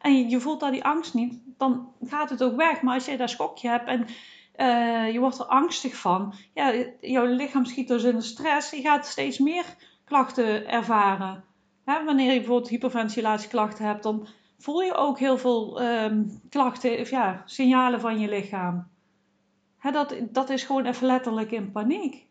en 0.00 0.28
je, 0.28 0.40
voelt 0.40 0.60
daar 0.60 0.70
die 0.70 0.84
angst 0.84 1.14
niet. 1.14 1.42
Dan 1.56 1.92
gaat 2.04 2.30
het 2.30 2.42
ook 2.42 2.56
weg. 2.56 2.82
Maar 2.82 2.94
als 2.94 3.04
jij 3.04 3.16
dat 3.16 3.30
schokje 3.30 3.68
hebt 3.68 3.88
en 3.88 4.06
eh, 4.52 5.12
je 5.12 5.18
wordt 5.18 5.38
er 5.38 5.44
angstig 5.44 5.96
van. 5.96 6.34
Ja, 6.54 6.72
jouw 7.00 7.26
lichaam 7.26 7.64
schiet 7.64 7.88
dus 7.88 8.02
in 8.02 8.16
de 8.16 8.22
stress. 8.22 8.70
Je 8.70 8.80
gaat 8.80 9.06
steeds 9.06 9.38
meer 9.38 9.64
klachten 10.04 10.68
ervaren. 10.68 11.44
Hè, 11.84 12.04
wanneer 12.04 12.32
je 12.32 12.38
bijvoorbeeld 12.38 12.68
hyperventilatieklachten 12.68 13.84
hebt, 13.84 14.02
dan 14.02 14.26
voel 14.58 14.80
je 14.80 14.94
ook 14.94 15.18
heel 15.18 15.38
veel 15.38 15.80
ehm, 15.80 16.24
klachten, 16.48 17.00
of 17.00 17.10
ja, 17.10 17.42
signalen 17.44 18.00
van 18.00 18.18
je 18.18 18.28
lichaam. 18.28 18.88
Dat, 19.92 20.14
dat 20.30 20.50
is 20.50 20.64
gewoon 20.64 20.86
even 20.86 21.06
letterlijk 21.06 21.50
in 21.50 21.72
paniek. 21.72 22.26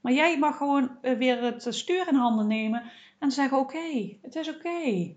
Maar 0.00 0.12
jij 0.12 0.38
mag 0.38 0.56
gewoon 0.56 0.90
eh, 1.02 1.18
weer 1.18 1.42
het 1.42 1.66
stuur 1.68 2.08
in 2.08 2.14
handen 2.14 2.46
nemen 2.46 2.82
en 3.18 3.30
zeggen: 3.30 3.58
Oké, 3.58 4.16
het 4.22 4.34
is 4.34 4.48
oké. 4.48 5.14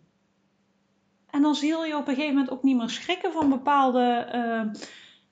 En 1.30 1.42
dan 1.42 1.56
zie 1.56 1.78
je 1.78 1.98
op 1.98 2.08
een 2.08 2.14
gegeven 2.14 2.34
moment 2.34 2.52
ook 2.52 2.64
niet 2.64 2.78
meer 2.78 2.90
schrikken 2.90 3.32
van 3.32 3.50
bepaalde 3.50 4.04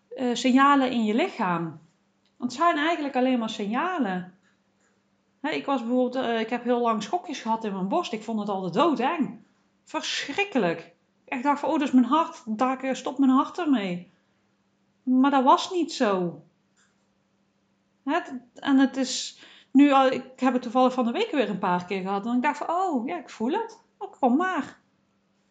eh, 0.10 0.29
signalen 0.34 0.91
in 0.91 1.03
je 1.03 1.13
lichaam. 1.13 1.63
Want 2.38 2.51
het 2.51 2.62
zijn 2.62 2.77
eigenlijk 2.77 3.15
alleen 3.15 3.39
maar 3.39 3.50
signalen. 3.50 4.34
ik 5.41 5.65
was 5.65 5.82
bijvoorbeeld, 5.82 6.39
ik 6.39 6.50
heb 6.50 6.63
heel 6.63 6.82
lang 6.82 7.03
schokjes 7.03 7.41
gehad 7.41 7.63
in 7.63 7.74
mijn 7.74 7.88
borst. 7.88 8.13
Ik 8.13 8.24
vond 8.24 8.39
het 8.39 8.50
altijd 8.50 8.74
doodeng. 8.74 9.39
Verschrikkelijk. 9.84 10.96
Ik 11.25 11.44
dacht 11.44 11.60
van, 11.60 11.70
oh, 11.70 11.79
dat 11.79 11.88
is 11.88 11.94
mijn 11.94 12.06
hart. 12.06 12.44
Daar 12.46 12.96
stopt 12.96 13.17
mijn 13.17 13.32
hart 13.32 13.58
ermee. 13.58 14.12
Maar 15.07 15.31
dat 15.31 15.43
was 15.43 15.71
niet 15.71 15.93
zo. 15.93 16.41
en 18.53 18.77
het 18.77 18.97
is 18.97 19.41
nu 19.71 19.91
al, 19.91 20.11
ik 20.11 20.39
heb 20.39 20.53
het 20.53 20.61
toevallig 20.61 20.93
van 20.93 21.05
de 21.05 21.11
week 21.11 21.31
weer 21.31 21.49
een 21.49 21.59
paar 21.59 21.85
keer 21.85 22.01
gehad. 22.01 22.25
En 22.25 22.35
ik 22.35 22.41
dacht 22.41 22.57
van, 22.57 22.69
oh, 22.69 23.07
ja, 23.07 23.17
ik 23.17 23.29
voel 23.29 23.51
het. 23.51 23.83
Oh, 23.97 24.11
kom 24.19 24.35
maar. 24.35 24.79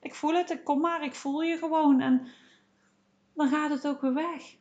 Ik 0.01 0.15
voel 0.15 0.35
het, 0.35 0.51
ik 0.51 0.65
kom 0.65 0.81
maar, 0.81 1.05
ik 1.05 1.15
voel 1.15 1.43
je 1.43 1.57
gewoon. 1.57 2.01
En 2.01 2.27
dan 3.35 3.49
gaat 3.49 3.71
het 3.71 3.87
ook 3.87 4.01
weer 4.01 4.15
weg. 4.15 4.57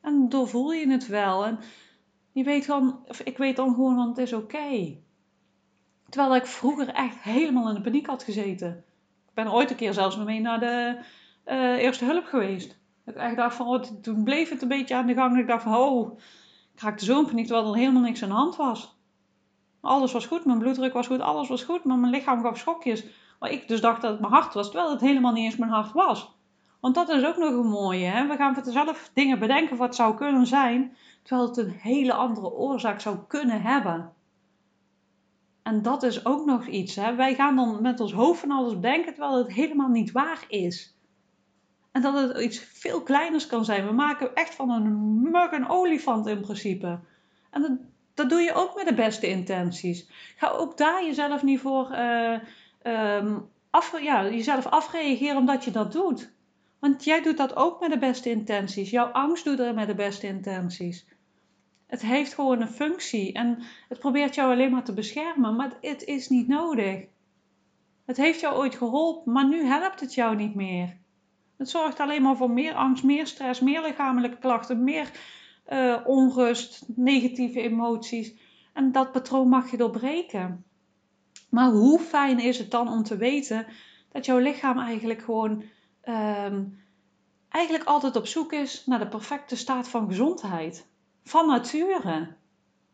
En 0.00 0.28
doorvoel 0.28 0.72
je 0.72 0.88
het 0.88 1.06
wel. 1.06 1.44
En 1.46 1.58
je 2.32 2.44
weet 2.44 2.66
dan, 2.66 3.04
of 3.06 3.20
ik 3.20 3.38
weet 3.38 3.56
dan 3.56 3.74
gewoon, 3.74 3.96
want 3.96 4.16
het 4.16 4.26
is 4.26 4.32
oké. 4.32 4.96
Terwijl 6.08 6.36
ik 6.36 6.46
vroeger 6.46 6.88
echt 6.88 7.22
helemaal 7.22 7.68
in 7.68 7.74
de 7.74 7.80
paniek 7.80 8.06
had 8.06 8.22
gezeten. 8.22 8.84
Ik 9.28 9.34
ben 9.34 9.52
ooit 9.52 9.70
een 9.70 9.76
keer 9.76 9.92
zelfs 9.92 10.16
mee 10.16 10.40
naar 10.40 10.60
de 10.60 11.04
uh, 11.46 11.76
eerste 11.76 12.04
hulp 12.04 12.24
geweest. 12.24 12.84
Ik 13.06 13.14
echt 13.14 13.36
dacht 13.36 13.56
van, 13.56 13.66
oh, 13.66 13.82
toen 13.82 14.24
bleef 14.24 14.50
het 14.50 14.62
een 14.62 14.68
beetje 14.68 14.94
aan 14.94 15.06
de 15.06 15.14
gang. 15.14 15.38
Ik 15.38 15.46
dacht 15.46 15.62
van, 15.62 15.74
oh, 15.74 16.18
ik 16.74 16.80
raakte 16.80 17.04
zo 17.04 17.24
paniek 17.24 17.46
terwijl 17.46 17.68
er 17.68 17.78
helemaal 17.78 18.02
niks 18.02 18.22
aan 18.22 18.28
de 18.28 18.34
hand 18.34 18.56
was. 18.56 18.98
Alles 19.80 20.12
was 20.12 20.26
goed, 20.26 20.44
mijn 20.44 20.58
bloeddruk 20.58 20.92
was 20.92 21.06
goed, 21.06 21.20
alles 21.20 21.48
was 21.48 21.64
goed, 21.64 21.84
maar 21.84 21.98
mijn 21.98 22.12
lichaam 22.12 22.42
gaf 22.42 22.58
schokjes. 22.58 23.04
Maar 23.38 23.50
ik 23.50 23.68
dus 23.68 23.80
dacht 23.80 24.02
dat 24.02 24.10
het 24.10 24.20
mijn 24.20 24.32
hart 24.32 24.54
was, 24.54 24.70
terwijl 24.70 24.90
het 24.90 25.00
helemaal 25.00 25.32
niet 25.32 25.44
eens 25.44 25.56
mijn 25.56 25.70
hart 25.70 25.92
was. 25.92 26.34
Want 26.80 26.94
dat 26.94 27.08
is 27.08 27.24
ook 27.24 27.36
nog 27.36 27.50
een 27.50 27.70
mooie. 27.70 28.06
Hè? 28.06 28.26
We 28.26 28.36
gaan 28.36 28.54
voor 28.54 28.72
zelf 28.72 29.10
dingen 29.14 29.38
bedenken 29.38 29.76
wat 29.76 29.94
zou 29.94 30.14
kunnen 30.14 30.46
zijn, 30.46 30.96
terwijl 31.22 31.48
het 31.48 31.56
een 31.56 31.70
hele 31.70 32.12
andere 32.12 32.52
oorzaak 32.52 33.00
zou 33.00 33.18
kunnen 33.28 33.62
hebben. 33.62 34.12
En 35.62 35.82
dat 35.82 36.02
is 36.02 36.26
ook 36.26 36.44
nog 36.44 36.66
iets. 36.66 36.94
Hè? 36.94 37.14
Wij 37.14 37.34
gaan 37.34 37.56
dan 37.56 37.82
met 37.82 38.00
ons 38.00 38.12
hoofd 38.12 38.40
van 38.40 38.50
alles 38.50 38.74
bedenken, 38.74 39.14
terwijl 39.14 39.38
het 39.38 39.52
helemaal 39.52 39.88
niet 39.88 40.12
waar 40.12 40.44
is. 40.48 40.95
En 41.96 42.02
dat 42.02 42.14
het 42.14 42.38
iets 42.38 42.58
veel 42.58 43.02
kleiners 43.02 43.46
kan 43.46 43.64
zijn. 43.64 43.86
We 43.86 43.92
maken 43.92 44.34
echt 44.34 44.54
van 44.54 44.70
een 44.70 45.20
mug 45.30 45.52
een 45.52 45.68
olifant 45.68 46.26
in 46.26 46.40
principe. 46.40 46.98
En 47.50 47.62
dat, 47.62 47.70
dat 48.14 48.28
doe 48.28 48.40
je 48.40 48.52
ook 48.54 48.74
met 48.74 48.86
de 48.86 48.94
beste 48.94 49.28
intenties. 49.28 50.08
Ga 50.36 50.48
ook 50.48 50.76
daar 50.76 51.04
jezelf 51.04 51.42
niet 51.42 51.60
voor 51.60 51.90
uh, 51.92 52.38
um, 52.82 53.48
af, 53.70 54.00
ja, 54.00 54.24
jezelf 54.24 54.66
afreageren 54.66 55.36
omdat 55.36 55.64
je 55.64 55.70
dat 55.70 55.92
doet. 55.92 56.32
Want 56.78 57.04
jij 57.04 57.22
doet 57.22 57.36
dat 57.36 57.56
ook 57.56 57.80
met 57.80 57.90
de 57.90 57.98
beste 57.98 58.30
intenties. 58.30 58.90
Jouw 58.90 59.06
angst 59.06 59.44
doet 59.44 59.58
dat 59.58 59.74
met 59.74 59.86
de 59.86 59.94
beste 59.94 60.26
intenties. 60.26 61.06
Het 61.86 62.02
heeft 62.02 62.34
gewoon 62.34 62.60
een 62.60 62.68
functie 62.68 63.32
en 63.32 63.62
het 63.88 63.98
probeert 63.98 64.34
jou 64.34 64.52
alleen 64.52 64.70
maar 64.70 64.84
te 64.84 64.94
beschermen, 64.94 65.56
maar 65.56 65.72
het 65.80 66.04
is 66.04 66.28
niet 66.28 66.48
nodig. 66.48 67.04
Het 68.06 68.16
heeft 68.16 68.40
jou 68.40 68.56
ooit 68.56 68.74
geholpen, 68.74 69.32
maar 69.32 69.48
nu 69.48 69.64
helpt 69.64 70.00
het 70.00 70.14
jou 70.14 70.36
niet 70.36 70.54
meer. 70.54 71.04
Het 71.56 71.70
zorgt 71.70 72.00
alleen 72.00 72.22
maar 72.22 72.36
voor 72.36 72.50
meer 72.50 72.74
angst, 72.74 73.04
meer 73.04 73.26
stress, 73.26 73.60
meer 73.60 73.82
lichamelijke 73.82 74.38
klachten, 74.38 74.84
meer 74.84 75.10
uh, 75.72 75.96
onrust, 76.04 76.84
negatieve 76.96 77.60
emoties. 77.60 78.34
En 78.72 78.92
dat 78.92 79.12
patroon 79.12 79.48
mag 79.48 79.70
je 79.70 79.76
doorbreken. 79.76 80.64
Maar 81.50 81.70
hoe 81.70 81.98
fijn 81.98 82.38
is 82.38 82.58
het 82.58 82.70
dan 82.70 82.88
om 82.88 83.02
te 83.02 83.16
weten 83.16 83.66
dat 84.12 84.24
jouw 84.24 84.38
lichaam 84.38 84.78
eigenlijk 84.78 85.22
gewoon 85.22 85.64
Ehm, 86.06 86.64
eigenlijk 87.48 87.84
altijd 87.84 88.16
op 88.16 88.26
zoek 88.26 88.52
is 88.52 88.86
naar 88.86 88.98
de 88.98 89.08
perfecte 89.08 89.56
staat 89.56 89.88
van 89.88 90.06
gezondheid. 90.08 90.86
Van 91.24 91.46
nature. 91.46 92.36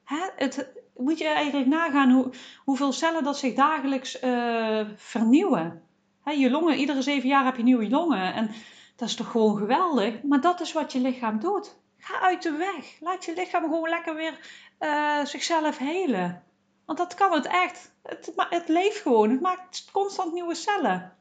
Hè? 0.05 0.29
Het, 0.37 0.73
moet 0.97 1.19
je 1.19 1.29
eigenlijk 1.29 1.67
nagaan 1.67 2.11
hoe, 2.11 2.31
hoeveel 2.65 2.93
cellen 2.93 3.25
dat 3.25 3.39
zich 3.39 3.55
dagelijks 3.55 4.23
uh, 4.23 4.89
vernieuwen. 4.97 5.83
Je 6.25 6.51
longen, 6.51 6.77
iedere 6.77 7.03
zeven 7.03 7.29
jaar 7.29 7.45
heb 7.45 7.57
je 7.57 7.63
nieuwe 7.63 7.89
longen. 7.89 8.35
En 8.35 8.51
dat 8.97 9.09
is 9.09 9.15
toch 9.15 9.31
gewoon 9.31 9.57
geweldig. 9.57 10.23
Maar 10.23 10.41
dat 10.41 10.61
is 10.61 10.73
wat 10.73 10.93
je 10.93 11.01
lichaam 11.01 11.41
doet. 11.41 11.77
Ga 11.99 12.21
uit 12.21 12.43
de 12.43 12.53
weg. 12.53 13.01
Laat 13.01 13.25
je 13.25 13.35
lichaam 13.35 13.63
gewoon 13.63 13.89
lekker 13.89 14.15
weer 14.15 14.39
uh, 14.81 15.25
zichzelf 15.25 15.79
helen. 15.79 16.43
Want 16.85 16.99
dat 16.99 17.15
kan 17.15 17.33
het 17.33 17.47
echt. 17.47 17.93
Het, 18.03 18.33
het 18.37 18.69
leeft 18.69 19.01
gewoon. 19.01 19.31
Het 19.31 19.41
maakt 19.41 19.91
constant 19.93 20.33
nieuwe 20.33 20.55
cellen. 20.55 21.17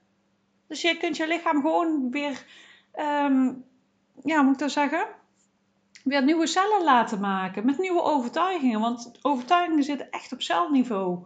Dus 0.68 0.82
je 0.82 0.98
kunt 0.98 1.18
je 1.18 1.28
lichaam 1.28 1.62
gewoon 1.62 2.12
weer, 2.12 2.46
um, 2.96 3.66
ja, 4.24 4.42
moet 4.42 4.54
ik 4.54 4.60
dat 4.60 4.72
zeggen? 4.72 5.08
Weer 6.04 6.24
nieuwe 6.24 6.48
cellen 6.48 6.84
laten 6.84 7.20
maken 7.20 7.66
met 7.66 7.78
nieuwe 7.78 8.02
overtuigingen. 8.02 8.80
Want 8.80 9.12
overtuigingen 9.22 9.84
zitten 9.84 10.12
echt 10.12 10.32
op 10.32 10.42
celniveau. 10.42 11.26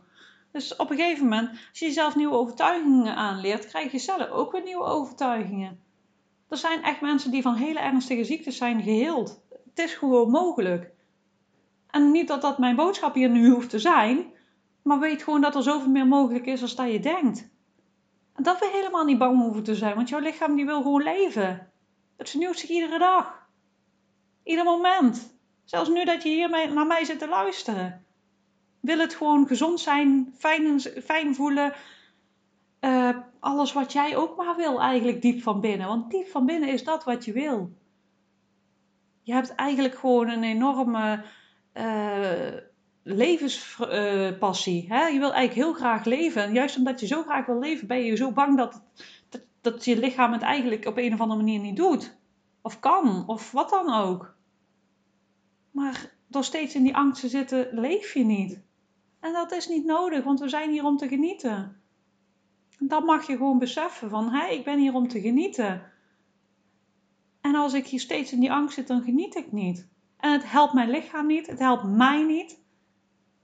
Dus 0.55 0.75
op 0.75 0.89
een 0.89 0.97
gegeven 0.97 1.23
moment, 1.23 1.49
als 1.49 1.79
je 1.79 1.85
jezelf 1.85 2.15
nieuwe 2.15 2.33
overtuigingen 2.33 3.15
aanleert, 3.15 3.67
krijg 3.67 3.91
je 3.91 3.99
cellen 3.99 4.31
ook 4.31 4.51
weer 4.51 4.63
nieuwe 4.63 4.83
overtuigingen. 4.83 5.79
Er 6.49 6.57
zijn 6.57 6.83
echt 6.83 7.01
mensen 7.01 7.31
die 7.31 7.41
van 7.41 7.55
hele 7.55 7.79
ernstige 7.79 8.23
ziektes 8.23 8.57
zijn 8.57 8.83
geheeld. 8.83 9.41
Het 9.49 9.79
is 9.79 9.93
gewoon 9.93 10.31
mogelijk. 10.31 10.91
En 11.87 12.11
niet 12.11 12.27
dat 12.27 12.41
dat 12.41 12.57
mijn 12.57 12.75
boodschap 12.75 13.13
hier 13.13 13.29
nu 13.29 13.49
hoeft 13.53 13.69
te 13.69 13.79
zijn, 13.79 14.25
maar 14.81 14.99
weet 14.99 15.23
gewoon 15.23 15.41
dat 15.41 15.55
er 15.55 15.63
zoveel 15.63 15.91
meer 15.91 16.07
mogelijk 16.07 16.45
is 16.45 16.61
als 16.61 16.75
dat 16.75 16.91
je 16.91 16.99
denkt. 16.99 17.49
En 18.33 18.43
dat 18.43 18.59
we 18.59 18.69
helemaal 18.73 19.05
niet 19.05 19.17
bang 19.17 19.41
hoeven 19.41 19.63
te 19.63 19.75
zijn, 19.75 19.95
want 19.95 20.09
jouw 20.09 20.19
lichaam 20.19 20.55
die 20.55 20.65
wil 20.65 20.81
gewoon 20.81 21.03
leven. 21.03 21.71
Het 22.17 22.29
vernieuwt 22.29 22.59
zich 22.59 22.69
iedere 22.69 22.99
dag. 22.99 23.47
Ieder 24.43 24.63
moment. 24.63 25.37
Zelfs 25.65 25.89
nu 25.89 26.05
dat 26.05 26.23
je 26.23 26.29
hier 26.29 26.49
naar 26.49 26.87
mij 26.87 27.05
zit 27.05 27.19
te 27.19 27.27
luisteren. 27.27 28.04
Wil 28.85 28.99
het 28.99 29.15
gewoon 29.15 29.47
gezond 29.47 29.79
zijn, 29.79 30.33
fijn, 30.37 30.79
fijn 30.81 31.35
voelen. 31.35 31.73
Uh, 32.81 33.17
alles 33.39 33.73
wat 33.73 33.93
jij 33.93 34.15
ook 34.15 34.37
maar 34.37 34.55
wil 34.55 34.81
eigenlijk 34.81 35.21
diep 35.21 35.41
van 35.41 35.61
binnen. 35.61 35.87
Want 35.87 36.11
diep 36.11 36.27
van 36.27 36.45
binnen 36.45 36.69
is 36.69 36.83
dat 36.83 37.03
wat 37.03 37.25
je 37.25 37.33
wil. 37.33 37.71
Je 39.21 39.33
hebt 39.33 39.55
eigenlijk 39.55 39.95
gewoon 39.95 40.29
een 40.29 40.43
enorme... 40.43 41.23
Uh, 41.73 42.57
levenspassie. 43.05 44.85
Hè? 44.87 45.07
Je 45.07 45.19
wil 45.19 45.33
eigenlijk 45.33 45.67
heel 45.67 45.73
graag 45.73 46.05
leven. 46.05 46.43
En 46.43 46.53
juist 46.53 46.77
omdat 46.77 46.99
je 46.99 47.07
zo 47.07 47.23
graag 47.23 47.45
wil 47.45 47.59
leven, 47.59 47.87
ben 47.87 48.03
je 48.03 48.15
zo 48.15 48.31
bang 48.31 48.57
dat, 48.57 48.81
dat, 49.29 49.41
dat 49.61 49.85
je 49.85 49.97
lichaam 49.97 50.31
het 50.31 50.41
eigenlijk 50.41 50.85
op 50.85 50.97
een 50.97 51.13
of 51.13 51.19
andere 51.19 51.39
manier 51.39 51.59
niet 51.59 51.75
doet. 51.75 52.17
Of 52.61 52.79
kan, 52.79 53.23
of 53.27 53.51
wat 53.51 53.69
dan 53.69 53.93
ook. 53.93 54.35
Maar 55.71 56.13
door 56.27 56.43
steeds 56.43 56.75
in 56.75 56.83
die 56.83 56.95
angst 56.95 57.21
te 57.21 57.27
zitten, 57.27 57.67
leef 57.71 58.13
je 58.13 58.23
niet. 58.23 58.63
En 59.25 59.33
dat 59.33 59.51
is 59.51 59.67
niet 59.67 59.85
nodig, 59.85 60.23
want 60.23 60.39
we 60.39 60.49
zijn 60.49 60.71
hier 60.71 60.85
om 60.85 60.97
te 60.97 61.07
genieten. 61.07 61.81
En 62.79 62.87
dat 62.87 63.05
mag 63.05 63.27
je 63.27 63.37
gewoon 63.37 63.59
beseffen 63.59 64.09
van, 64.09 64.29
hé, 64.29 64.47
ik 64.47 64.63
ben 64.63 64.79
hier 64.79 64.93
om 64.93 65.07
te 65.07 65.21
genieten. 65.21 65.91
En 67.41 67.55
als 67.55 67.73
ik 67.73 67.87
hier 67.87 67.99
steeds 67.99 68.31
in 68.31 68.39
die 68.39 68.51
angst 68.51 68.75
zit, 68.75 68.87
dan 68.87 69.01
geniet 69.01 69.35
ik 69.35 69.51
niet. 69.51 69.87
En 70.17 70.31
het 70.31 70.51
helpt 70.51 70.73
mijn 70.73 70.89
lichaam 70.89 71.27
niet, 71.27 71.47
het 71.47 71.59
helpt 71.59 71.83
mij 71.83 72.23
niet. 72.23 72.63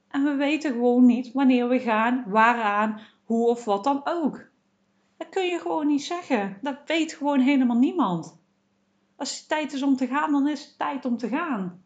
En 0.08 0.24
we 0.24 0.36
weten 0.36 0.72
gewoon 0.72 1.06
niet 1.06 1.32
wanneer 1.32 1.68
we 1.68 1.80
gaan, 1.80 2.24
waaraan, 2.28 3.00
hoe 3.26 3.48
of 3.48 3.66
wat 3.66 3.84
dan 3.84 4.02
ook. 4.04 4.50
Dat 5.18 5.30
kun 5.30 5.46
je 5.46 5.60
gewoon 5.60 5.88
niet 5.88 6.04
zeggen. 6.04 6.58
Dat 6.62 6.78
weet 6.86 7.14
gewoon 7.14 7.40
helemaal 7.40 7.78
niemand. 7.78 8.40
Als 9.16 9.38
het 9.38 9.48
tijd 9.48 9.74
is 9.74 9.82
om 9.82 9.96
te 9.96 10.08
gaan, 10.08 10.32
dan 10.32 10.48
is 10.48 10.66
het 10.66 10.78
tijd 10.78 11.06
om 11.06 11.18
te 11.18 11.28
gaan. 11.28 11.86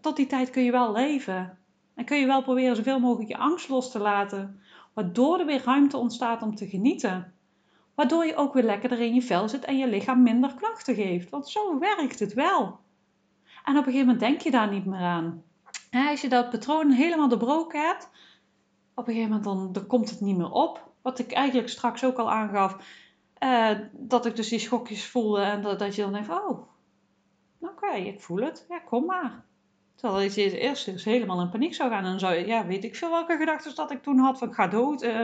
Tot 0.00 0.16
die 0.16 0.26
tijd 0.26 0.50
kun 0.50 0.62
je 0.62 0.70
wel 0.70 0.92
leven. 0.92 1.58
En 1.96 2.04
kun 2.04 2.18
je 2.18 2.26
wel 2.26 2.42
proberen 2.42 2.76
zoveel 2.76 3.00
mogelijk 3.00 3.28
je 3.28 3.36
angst 3.36 3.68
los 3.68 3.90
te 3.90 3.98
laten. 3.98 4.60
Waardoor 4.94 5.38
er 5.38 5.46
weer 5.46 5.62
ruimte 5.64 5.96
ontstaat 5.96 6.42
om 6.42 6.54
te 6.54 6.68
genieten. 6.68 7.34
Waardoor 7.94 8.26
je 8.26 8.36
ook 8.36 8.54
weer 8.54 8.64
lekkerder 8.64 9.00
in 9.00 9.14
je 9.14 9.22
vel 9.22 9.48
zit 9.48 9.64
en 9.64 9.78
je 9.78 9.86
lichaam 9.86 10.22
minder 10.22 10.54
klachten 10.54 10.94
geeft. 10.94 11.30
Want 11.30 11.48
zo 11.48 11.78
werkt 11.78 12.18
het 12.18 12.34
wel. 12.34 12.78
En 13.64 13.72
op 13.72 13.86
een 13.86 13.92
gegeven 13.92 14.06
moment 14.06 14.20
denk 14.20 14.40
je 14.40 14.50
daar 14.50 14.70
niet 14.70 14.86
meer 14.86 15.00
aan 15.00 15.44
als 16.04 16.20
je 16.20 16.28
dat 16.28 16.50
patroon 16.50 16.90
helemaal 16.90 17.28
doorbroken 17.28 17.80
hebt, 17.86 18.10
op 18.94 19.08
een 19.08 19.14
gegeven 19.14 19.42
moment 19.42 19.74
dan, 19.74 19.86
komt 19.86 20.10
het 20.10 20.20
niet 20.20 20.36
meer 20.36 20.50
op. 20.50 20.90
Wat 21.02 21.18
ik 21.18 21.32
eigenlijk 21.32 21.68
straks 21.68 22.04
ook 22.04 22.18
al 22.18 22.30
aangaf, 22.30 22.76
uh, 23.42 23.70
dat 23.92 24.26
ik 24.26 24.36
dus 24.36 24.48
die 24.48 24.58
schokjes 24.58 25.06
voelde 25.06 25.40
en 25.40 25.62
dat, 25.62 25.78
dat 25.78 25.94
je 25.94 26.02
dan 26.02 26.12
denkt, 26.12 26.28
oh, 26.28 26.68
Oké, 27.60 27.92
ik 27.92 28.20
voel 28.20 28.40
het. 28.40 28.66
Ja, 28.68 28.78
kom 28.78 29.04
maar. 29.04 29.44
Terwijl 29.96 30.30
je 30.30 30.58
eerst 30.58 31.04
helemaal 31.04 31.40
in 31.40 31.50
paniek 31.50 31.74
zou 31.74 31.90
gaan. 31.90 32.04
En 32.04 32.18
zou 32.18 32.46
ja, 32.46 32.66
weet 32.66 32.84
ik 32.84 32.96
veel 32.96 33.10
welke 33.10 33.36
gedachten 33.36 33.74
dat 33.74 33.90
ik 33.90 34.02
toen 34.02 34.18
had 34.18 34.38
van 34.38 34.48
ik 34.48 34.54
ga 34.54 34.66
dood. 34.66 35.02
Uh, 35.02 35.20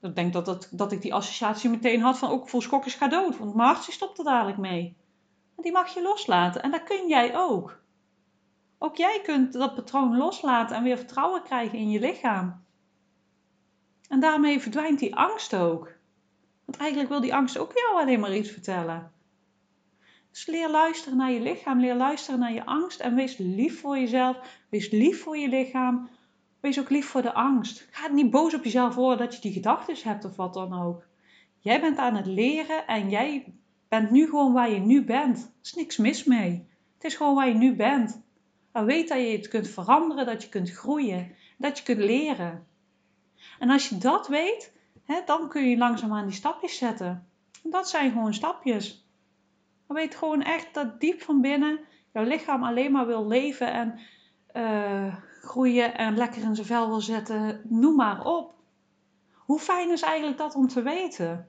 ik 0.00 0.14
denk 0.14 0.32
dat, 0.32 0.44
dat, 0.44 0.68
dat 0.70 0.92
ik 0.92 1.02
die 1.02 1.14
associatie 1.14 1.70
meteen 1.70 2.00
had 2.00 2.18
van 2.18 2.30
ook 2.30 2.48
voel 2.48 2.60
schokjes 2.60 2.94
ga 2.94 3.08
dood. 3.08 3.38
Want 3.38 3.54
mijn 3.54 3.68
hart 3.68 3.82
stopt 3.82 4.18
er 4.18 4.24
dadelijk 4.24 4.58
mee. 4.58 4.96
En 5.56 5.62
die 5.62 5.72
mag 5.72 5.94
je 5.94 6.02
loslaten. 6.02 6.62
En 6.62 6.70
dat 6.70 6.82
kun 6.82 7.08
jij 7.08 7.36
ook. 7.36 7.82
Ook 8.78 8.96
jij 8.96 9.20
kunt 9.22 9.52
dat 9.52 9.74
patroon 9.74 10.16
loslaten 10.16 10.76
en 10.76 10.82
weer 10.82 10.96
vertrouwen 10.96 11.42
krijgen 11.42 11.78
in 11.78 11.90
je 11.90 12.00
lichaam. 12.00 12.64
En 14.08 14.20
daarmee 14.20 14.60
verdwijnt 14.60 14.98
die 14.98 15.16
angst 15.16 15.56
ook. 15.56 15.92
Want 16.64 16.78
eigenlijk 16.78 17.10
wil 17.10 17.20
die 17.20 17.34
angst 17.34 17.58
ook 17.58 17.72
jou 17.74 18.00
alleen 18.00 18.20
maar 18.20 18.36
iets 18.36 18.50
vertellen. 18.50 19.12
Dus 20.34 20.46
leer 20.46 20.70
luisteren 20.70 21.18
naar 21.18 21.30
je 21.30 21.40
lichaam, 21.40 21.80
leer 21.80 21.94
luisteren 21.94 22.40
naar 22.40 22.52
je 22.52 22.64
angst 22.64 23.00
en 23.00 23.14
wees 23.14 23.36
lief 23.36 23.80
voor 23.80 23.98
jezelf, 23.98 24.38
wees 24.68 24.90
lief 24.90 25.22
voor 25.22 25.36
je 25.36 25.48
lichaam, 25.48 26.08
wees 26.60 26.80
ook 26.80 26.90
lief 26.90 27.06
voor 27.06 27.22
de 27.22 27.32
angst. 27.32 27.88
Ga 27.90 28.08
niet 28.08 28.30
boos 28.30 28.54
op 28.54 28.64
jezelf 28.64 28.94
worden 28.94 29.18
dat 29.26 29.34
je 29.34 29.40
die 29.40 29.52
gedachten 29.52 29.96
hebt 30.02 30.24
of 30.24 30.36
wat 30.36 30.54
dan 30.54 30.82
ook. 30.82 31.06
Jij 31.58 31.80
bent 31.80 31.98
aan 31.98 32.14
het 32.14 32.26
leren 32.26 32.86
en 32.86 33.10
jij 33.10 33.54
bent 33.88 34.10
nu 34.10 34.24
gewoon 34.24 34.52
waar 34.52 34.70
je 34.70 34.78
nu 34.78 35.04
bent. 35.04 35.38
Er 35.38 35.50
is 35.62 35.74
niks 35.74 35.96
mis 35.96 36.24
mee. 36.24 36.68
Het 36.94 37.04
is 37.04 37.14
gewoon 37.14 37.34
waar 37.34 37.48
je 37.48 37.54
nu 37.54 37.74
bent. 37.74 38.22
Maar 38.72 38.84
weet 38.84 39.08
dat 39.08 39.18
je 39.18 39.36
het 39.36 39.48
kunt 39.48 39.68
veranderen, 39.68 40.26
dat 40.26 40.42
je 40.42 40.48
kunt 40.48 40.70
groeien, 40.70 41.34
dat 41.58 41.78
je 41.78 41.84
kunt 41.84 41.98
leren. 41.98 42.66
En 43.58 43.70
als 43.70 43.88
je 43.88 43.98
dat 43.98 44.28
weet, 44.28 44.72
hè, 45.04 45.20
dan 45.26 45.48
kun 45.48 45.68
je 45.68 45.76
langzaamaan 45.76 46.26
die 46.26 46.36
stapjes 46.36 46.76
zetten. 46.76 47.28
dat 47.62 47.88
zijn 47.88 48.12
gewoon 48.12 48.34
stapjes. 48.34 49.03
Dan 49.86 49.96
weet 49.96 50.14
gewoon 50.14 50.42
echt 50.42 50.74
dat 50.74 51.00
diep 51.00 51.22
van 51.22 51.40
binnen 51.40 51.78
jouw 52.12 52.24
lichaam 52.24 52.62
alleen 52.62 52.92
maar 52.92 53.06
wil 53.06 53.26
leven 53.26 53.72
en 53.72 53.98
uh, 54.52 55.16
groeien 55.42 55.96
en 55.96 56.16
lekker 56.16 56.42
in 56.42 56.54
zijn 56.54 56.66
vel 56.66 56.88
wil 56.88 57.00
zetten. 57.00 57.60
Noem 57.68 57.96
maar 57.96 58.24
op. 58.24 58.54
Hoe 59.32 59.58
fijn 59.58 59.90
is 59.90 60.02
eigenlijk 60.02 60.38
dat 60.38 60.54
om 60.54 60.68
te 60.68 60.82
weten? 60.82 61.48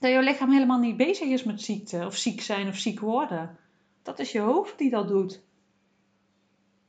Dat 0.00 0.10
jouw 0.10 0.22
lichaam 0.22 0.50
helemaal 0.50 0.78
niet 0.78 0.96
bezig 0.96 1.28
is 1.28 1.44
met 1.44 1.62
ziekte 1.62 2.06
of 2.06 2.16
ziek 2.16 2.40
zijn 2.40 2.68
of 2.68 2.76
ziek 2.76 3.00
worden. 3.00 3.58
Dat 4.02 4.18
is 4.18 4.32
je 4.32 4.38
hoofd 4.38 4.78
die 4.78 4.90
dat 4.90 5.08
doet. 5.08 5.42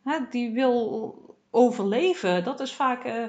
Hè, 0.04 0.20
die 0.30 0.52
wil 0.52 1.38
overleven. 1.52 2.44
Dat 2.44 2.60
is 2.60 2.74
vaak 2.74 3.06
uh, 3.06 3.26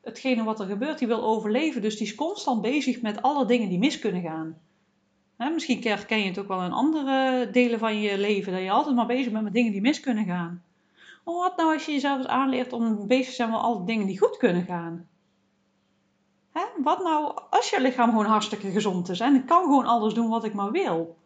hetgene 0.00 0.44
wat 0.44 0.60
er 0.60 0.66
gebeurt. 0.66 0.98
Die 0.98 1.08
wil 1.08 1.22
overleven. 1.22 1.82
Dus 1.82 1.96
die 1.96 2.06
is 2.06 2.14
constant 2.14 2.62
bezig 2.62 3.02
met 3.02 3.22
alle 3.22 3.46
dingen 3.46 3.68
die 3.68 3.78
mis 3.78 3.98
kunnen 3.98 4.22
gaan. 4.22 4.58
Hè, 5.40 5.50
misschien 5.50 5.82
herken 5.82 6.18
je 6.18 6.28
het 6.28 6.38
ook 6.38 6.48
wel 6.48 6.62
in 6.62 6.72
andere 6.72 7.48
delen 7.50 7.78
van 7.78 8.00
je 8.00 8.18
leven. 8.18 8.52
Dat 8.52 8.62
je 8.62 8.70
altijd 8.70 8.96
maar 8.96 9.06
bezig 9.06 9.32
bent 9.32 9.44
met 9.44 9.52
dingen 9.52 9.72
die 9.72 9.80
mis 9.80 10.00
kunnen 10.00 10.24
gaan. 10.24 10.62
Maar 11.24 11.34
wat 11.34 11.56
nou 11.56 11.72
als 11.72 11.86
je 11.86 11.92
jezelf 11.92 12.18
eens 12.18 12.26
aanleert 12.26 12.72
om 12.72 13.06
bezig 13.06 13.26
te 13.26 13.32
zijn 13.32 13.50
met 13.50 13.60
alle 13.60 13.84
dingen 13.84 14.06
die 14.06 14.18
goed 14.18 14.36
kunnen 14.36 14.64
gaan? 14.64 15.08
Hè? 16.52 16.62
Wat 16.82 17.02
nou 17.02 17.38
als 17.50 17.70
je 17.70 17.80
lichaam 17.80 18.10
gewoon 18.10 18.24
hartstikke 18.24 18.70
gezond 18.70 19.08
is 19.08 19.20
en 19.20 19.34
ik 19.34 19.46
kan 19.46 19.62
gewoon 19.62 19.86
alles 19.86 20.14
doen 20.14 20.28
wat 20.28 20.44
ik 20.44 20.54
maar 20.54 20.70
wil? 20.70 21.16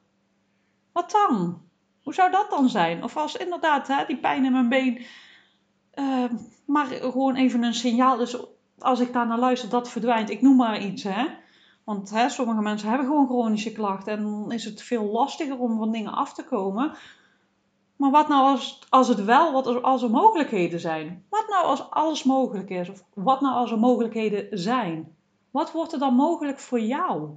Wat 0.93 1.11
dan? 1.11 1.63
Hoe 2.03 2.15
zou 2.15 2.31
dat 2.31 2.51
dan 2.51 2.69
zijn? 2.69 3.05
Of 3.05 3.17
als 3.17 3.37
inderdaad 3.37 3.89
hè, 3.89 4.05
die 4.07 4.19
pijn 4.19 4.45
in 4.45 4.53
mijn 4.53 4.69
been, 4.69 5.05
uh, 5.95 6.25
maar 6.67 6.87
gewoon 6.87 7.35
even 7.35 7.63
een 7.63 7.75
signaal 7.75 8.21
is, 8.21 8.37
als 8.79 9.01
ik 9.01 9.13
daar 9.13 9.27
naar 9.27 9.39
luister, 9.39 9.69
dat 9.69 9.91
verdwijnt. 9.91 10.31
Ik 10.31 10.43
noem 10.43 10.57
maar 10.57 10.81
iets, 10.81 11.03
hè. 11.03 11.27
Want 11.85 12.13
sommige 12.27 12.63
mensen 12.63 12.89
hebben 12.89 13.07
gewoon 13.07 13.27
chronische 13.27 13.73
klachten 13.73 14.13
en 14.13 14.23
dan 14.23 14.53
is 14.53 14.65
het 14.65 14.83
veel 14.83 15.05
lastiger 15.05 15.59
om 15.59 15.79
van 15.79 15.93
dingen 15.93 16.13
af 16.13 16.35
te 16.35 16.45
komen. 16.45 16.97
Maar 17.97 18.11
wat 18.11 18.29
nou 18.29 18.51
als, 18.51 18.81
als 18.89 19.09
het 19.09 19.25
wel, 19.25 19.53
wat 19.53 19.83
als 19.83 20.03
er 20.03 20.11
mogelijkheden 20.11 20.81
zijn? 20.81 21.25
Wat 21.29 21.49
nou 21.49 21.65
als 21.65 21.91
alles 21.91 22.23
mogelijk 22.23 22.71
is? 22.71 22.89
Of 22.89 23.05
wat 23.15 23.41
nou 23.41 23.55
als 23.55 23.71
er 23.71 23.79
mogelijkheden 23.79 24.59
zijn? 24.59 25.17
Wat 25.51 25.73
wordt 25.73 25.93
er 25.93 25.99
dan 25.99 26.15
mogelijk 26.15 26.59
voor 26.59 26.81
jou? 26.81 27.31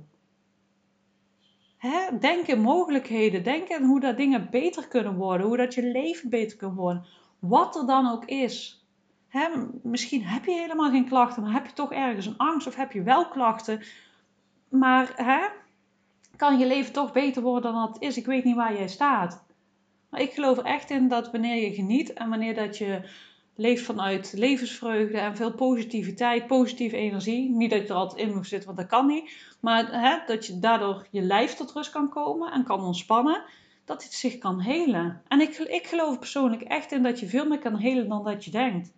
Hè? 1.78 2.18
Denk 2.20 2.48
in 2.48 2.62
mogelijkheden. 2.62 3.44
Denk 3.44 3.68
in 3.68 3.84
hoe 3.84 4.00
dat 4.00 4.18
dingen 4.18 4.48
beter 4.52 4.88
kunnen 4.88 5.16
worden. 5.16 5.48
Hoe 5.48 5.58
dat 5.58 5.74
je 5.74 5.84
leven 5.84 6.30
beter 6.30 6.58
kan 6.58 6.76
worden. 6.76 7.06
Wat 7.40 7.76
er 7.76 7.86
dan 7.86 8.12
ook 8.12 8.26
is. 8.26 8.86
Hè? 9.28 9.48
Misschien 9.84 10.24
heb 10.24 10.46
je 10.46 10.52
helemaal 10.52 10.90
geen 10.90 11.08
klachten, 11.08 11.44
maar 11.44 11.54
heb 11.54 11.66
je 11.66 11.74
toch 11.74 11.92
ergens 11.92 12.26
een 12.26 12.38
angst 12.38 12.68
of 12.68 12.76
heb 12.76 12.92
je 12.92 13.04
wel 13.04 13.28
klachten. 13.28 13.82
Maar 14.70 15.14
hè? 15.16 15.48
kan 16.38 16.60
je 16.60 16.66
leven 16.66 16.94
toch 16.94 17.12
beter 17.12 17.42
worden 17.42 17.74
dan 17.74 17.88
het 17.88 18.02
is? 18.02 18.18
Ik 18.18 18.26
weet 18.26 18.44
niet 18.44 18.56
waar 18.56 18.78
jij 18.78 18.88
staat. 18.88 19.46
Maar 20.10 20.22
ik 20.22 20.32
geloof 20.32 20.58
echt 20.58 20.90
in 20.90 21.08
dat 21.08 21.32
wanneer 21.32 21.64
je 21.64 21.74
geniet 21.74 22.14
en 22.14 22.30
wanneer 22.30 22.56
dat 22.56 22.78
je 22.78 23.10
leeft 23.56 23.86
vanuit 23.86 24.34
levensvreugde 24.36 25.18
en 25.18 25.36
veel 25.36 25.54
positiviteit, 25.54 26.48
positieve 26.48 26.96
energie. 26.96 27.50
Niet 27.50 27.70
dat 27.70 27.82
je 27.82 27.88
er 27.88 27.94
altijd 27.94 28.28
in 28.28 28.34
moet 28.34 28.48
zitten, 28.48 28.68
want 28.68 28.80
dat 28.80 28.88
kan 28.88 29.08
niet. 29.08 29.32
Maar 29.60 30.02
hè, 30.02 30.18
dat 30.26 30.46
je 30.46 30.60
daardoor 30.60 31.08
je 31.12 31.22
lijf 31.22 31.54
tot 31.54 31.72
rust 31.72 31.92
kan 31.92 32.10
komen 32.10 32.52
en 32.52 32.64
kan 32.64 32.82
ontspannen. 32.82 33.44
Dat 33.86 34.04
het 34.04 34.14
zich 34.14 34.38
kan 34.38 34.60
helen. 34.60 35.22
En 35.28 35.42
ik, 35.42 35.58
ik 35.58 35.88
geloof 35.88 36.20
persoonlijk 36.20 36.62
echt 36.62 36.92
in 36.92 37.04
dat 37.04 37.20
je 37.20 37.28
veel 37.28 37.48
meer 37.48 37.60
kan 37.60 37.76
helen 37.76 38.10
dan 38.10 38.24
dat 38.24 38.46
je 38.46 38.52
denkt. 38.52 38.94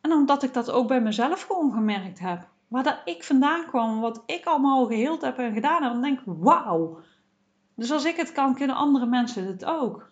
En 0.00 0.12
omdat 0.12 0.42
ik 0.42 0.52
dat 0.52 0.70
ook 0.70 0.88
bij 0.88 1.00
mezelf 1.00 1.42
gewoon 1.42 1.72
gemerkt 1.72 2.18
heb. 2.18 2.48
Waar 2.68 2.82
dat 2.82 3.00
ik 3.04 3.24
vandaan 3.24 3.66
kwam, 3.66 4.00
wat 4.00 4.22
ik 4.26 4.44
allemaal 4.44 4.86
geheeld 4.86 5.22
heb 5.22 5.38
en 5.38 5.52
gedaan 5.52 5.82
heb, 5.82 5.92
dan 5.92 6.02
denk 6.02 6.18
ik, 6.18 6.24
wauw. 6.26 6.98
Dus 7.74 7.90
als 7.90 8.04
ik 8.04 8.16
het 8.16 8.32
kan, 8.32 8.54
kunnen 8.54 8.76
andere 8.76 9.06
mensen 9.06 9.46
het 9.46 9.64
ook. 9.64 10.10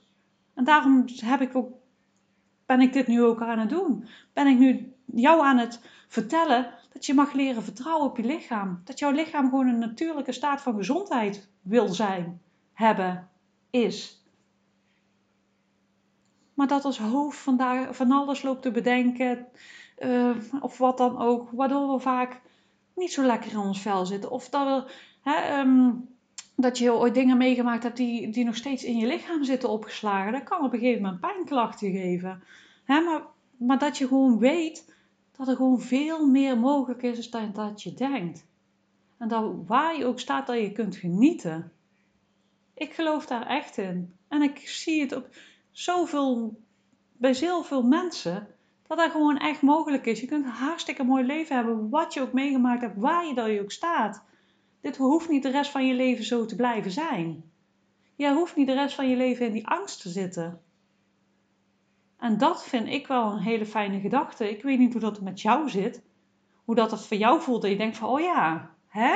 En 0.54 0.64
daarom 0.64 1.04
heb 1.24 1.40
ik 1.40 1.56
ook 1.56 1.72
ben 2.66 2.80
ik 2.80 2.92
dit 2.92 3.06
nu 3.06 3.22
ook 3.22 3.42
aan 3.42 3.58
het 3.58 3.68
doen? 3.68 4.08
Ben 4.32 4.46
ik 4.46 4.58
nu 4.58 4.94
jou 5.04 5.42
aan 5.44 5.58
het 5.58 5.80
vertellen 6.08 6.70
dat 6.92 7.06
je 7.06 7.14
mag 7.14 7.32
leren 7.32 7.62
vertrouwen 7.62 8.08
op 8.08 8.16
je 8.16 8.24
lichaam? 8.24 8.80
Dat 8.84 8.98
jouw 8.98 9.10
lichaam 9.10 9.48
gewoon 9.48 9.68
een 9.68 9.78
natuurlijke 9.78 10.32
staat 10.32 10.60
van 10.60 10.74
gezondheid 10.74 11.50
wil 11.60 11.88
zijn, 11.88 12.40
hebben, 12.72 13.28
is. 13.70 14.24
Maar 16.54 16.66
dat 16.66 16.84
als 16.84 16.98
hoofd 16.98 17.38
vandaag 17.38 17.96
van 17.96 18.10
alles 18.10 18.42
loopt 18.42 18.62
te 18.62 18.70
bedenken, 18.70 19.46
uh, 20.04 20.36
of 20.60 20.78
wat 20.78 20.98
dan 20.98 21.18
ook, 21.18 21.50
waardoor 21.50 21.92
we 21.92 22.00
vaak 22.00 22.40
niet 22.94 23.12
zo 23.12 23.22
lekker 23.22 23.50
in 23.50 23.58
ons 23.58 23.80
vel 23.80 24.06
zitten. 24.06 24.30
Of 24.30 24.48
dat 24.48 24.66
we 24.66 24.92
hè, 25.30 25.60
um, 25.60 26.08
dat 26.56 26.78
je 26.78 26.92
ooit 26.92 27.14
dingen 27.14 27.36
meegemaakt 27.36 27.82
hebt 27.82 27.96
die, 27.96 28.30
die 28.30 28.44
nog 28.44 28.56
steeds 28.56 28.84
in 28.84 28.96
je 28.96 29.06
lichaam 29.06 29.44
zitten 29.44 29.68
opgeslagen. 29.68 30.32
Dat 30.32 30.42
kan 30.42 30.64
op 30.64 30.72
een 30.72 30.78
gegeven 30.78 31.02
moment 31.02 31.20
pijnklachten 31.20 31.90
geven. 31.90 32.42
Hè, 32.84 33.00
maar, 33.00 33.22
maar 33.56 33.78
dat 33.78 33.98
je 33.98 34.06
gewoon 34.06 34.38
weet 34.38 34.94
dat 35.36 35.48
er 35.48 35.56
gewoon 35.56 35.80
veel 35.80 36.26
meer 36.26 36.58
mogelijk 36.58 37.02
is 37.02 37.30
dan 37.30 37.52
dat 37.52 37.82
je 37.82 37.94
denkt. 37.94 38.46
En 39.18 39.28
dat 39.28 39.52
waar 39.66 39.98
je 39.98 40.06
ook 40.06 40.20
staat, 40.20 40.46
dat 40.46 40.58
je 40.58 40.72
kunt 40.72 40.96
genieten. 40.96 41.72
Ik 42.74 42.92
geloof 42.92 43.26
daar 43.26 43.46
echt 43.46 43.78
in. 43.78 44.14
En 44.28 44.42
ik 44.42 44.58
zie 44.68 45.00
het 45.00 45.16
op 45.16 45.28
zoveel, 45.70 46.60
bij 47.12 47.34
zoveel 47.34 47.82
mensen, 47.82 48.46
dat 48.96 49.04
dat 49.04 49.10
gewoon 49.10 49.38
echt 49.38 49.62
mogelijk 49.62 50.06
is. 50.06 50.20
Je 50.20 50.26
kunt 50.26 50.44
een 50.44 50.50
hartstikke 50.50 51.02
mooi 51.02 51.24
leven 51.24 51.56
hebben, 51.56 51.90
wat 51.90 52.14
je 52.14 52.20
ook 52.20 52.32
meegemaakt 52.32 52.80
hebt, 52.80 52.98
waar 52.98 53.26
je 53.26 53.34
dan 53.34 53.58
ook 53.58 53.72
staat. 53.72 54.24
Dit 54.80 54.96
hoeft 54.96 55.28
niet 55.28 55.42
de 55.42 55.50
rest 55.50 55.70
van 55.70 55.86
je 55.86 55.94
leven 55.94 56.24
zo 56.24 56.44
te 56.44 56.56
blijven 56.56 56.90
zijn. 56.90 57.50
Je 58.16 58.32
hoeft 58.32 58.56
niet 58.56 58.66
de 58.66 58.72
rest 58.72 58.94
van 58.94 59.08
je 59.08 59.16
leven 59.16 59.46
in 59.46 59.52
die 59.52 59.66
angst 59.66 60.00
te 60.00 60.08
zitten. 60.08 60.60
En 62.18 62.38
dat 62.38 62.64
vind 62.64 62.88
ik 62.88 63.06
wel 63.06 63.32
een 63.32 63.38
hele 63.38 63.66
fijne 63.66 64.00
gedachte. 64.00 64.50
Ik 64.50 64.62
weet 64.62 64.78
niet 64.78 64.92
hoe 64.92 65.00
dat 65.00 65.20
met 65.20 65.40
jou 65.40 65.68
zit. 65.68 66.02
Hoe 66.64 66.74
dat 66.74 66.90
het 66.90 67.06
voor 67.06 67.16
jou 67.16 67.40
voelt. 67.40 67.62
Dat 67.62 67.70
je 67.70 67.76
denkt 67.76 67.96
van, 67.96 68.08
oh 68.08 68.20
ja, 68.20 68.70
hè? 68.86 69.10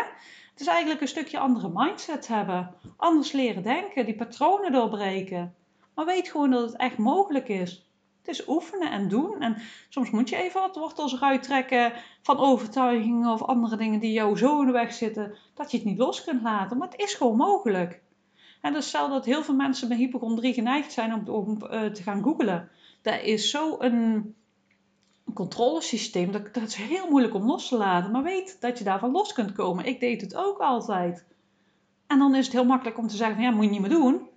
Het 0.51 0.61
is 0.61 0.67
eigenlijk 0.67 1.01
een 1.01 1.09
stukje 1.09 1.39
andere 1.39 1.71
mindset 1.75 2.27
hebben. 2.27 2.75
Anders 2.97 3.33
leren 3.33 3.63
denken, 3.63 4.05
die 4.05 4.17
patronen 4.17 4.73
doorbreken. 4.73 5.55
Maar 5.95 6.05
weet 6.05 6.29
gewoon 6.29 6.51
dat 6.51 6.63
het 6.63 6.77
echt 6.77 6.99
mogelijk 6.99 7.49
is. 7.49 7.86
Het 8.27 8.35
is 8.39 8.49
oefenen 8.49 8.91
en 8.91 9.09
doen. 9.09 9.41
En 9.41 9.57
soms 9.89 10.11
moet 10.11 10.29
je 10.29 10.37
even 10.37 10.61
wat 10.61 10.77
wortels 10.77 11.13
eruit 11.13 11.43
trekken 11.43 11.93
van 12.23 12.39
overtuigingen 12.39 13.33
of 13.33 13.43
andere 13.43 13.77
dingen 13.77 14.01
die 14.01 14.13
jou 14.13 14.37
zo 14.37 14.61
in 14.61 14.67
de 14.67 14.73
weg 14.73 14.93
zitten, 14.93 15.35
dat 15.55 15.71
je 15.71 15.77
het 15.77 15.87
niet 15.87 15.99
los 15.99 16.25
kunt 16.25 16.43
laten. 16.43 16.79
Maar 16.79 16.89
het 16.89 17.01
is 17.01 17.15
gewoon 17.15 17.37
mogelijk. 17.37 18.01
En 18.61 18.73
dus 18.73 18.89
stel 18.89 19.09
dat 19.09 19.25
heel 19.25 19.43
veel 19.43 19.55
mensen 19.55 19.89
met 19.89 19.99
hypochondrie 19.99 20.55
geneigd 20.55 20.93
zijn 20.93 21.29
om, 21.29 21.59
uh, 21.63 21.85
te 21.85 22.03
gaan 22.03 22.23
googlen. 22.23 22.69
Dat 23.03 23.23
is 23.23 23.51
zo 23.51 23.77
een 23.79 24.35
controlesysteem, 25.35 26.33
dat, 26.33 26.55
dat 26.55 26.63
is 26.63 26.75
heel 26.75 27.11
moeilijk 27.11 27.35
om 27.35 27.47
los 27.47 27.69
te 27.69 27.77
laten. 27.77 28.11
Maar 28.11 28.23
weet 28.23 28.61
dat 28.61 28.79
je 28.79 28.85
daarvan 28.85 29.11
los 29.11 29.33
kunt 29.33 29.53
komen. 29.53 29.85
Ik 29.85 30.01
deed 30.01 30.21
het 30.21 30.37
ook 30.37 30.59
altijd. 30.59 31.27
En 32.07 32.19
dan 32.19 32.35
is 32.35 32.45
het 32.45 32.55
heel 32.55 32.65
makkelijk 32.65 32.99
om 32.99 33.09
te 33.09 33.17
zeggen 33.17 33.37
van 33.37 33.45
ja, 33.45 33.51
moet 33.51 33.65
je 33.65 33.71
niet 33.71 33.81
meer 33.81 33.91
doen. 33.91 34.29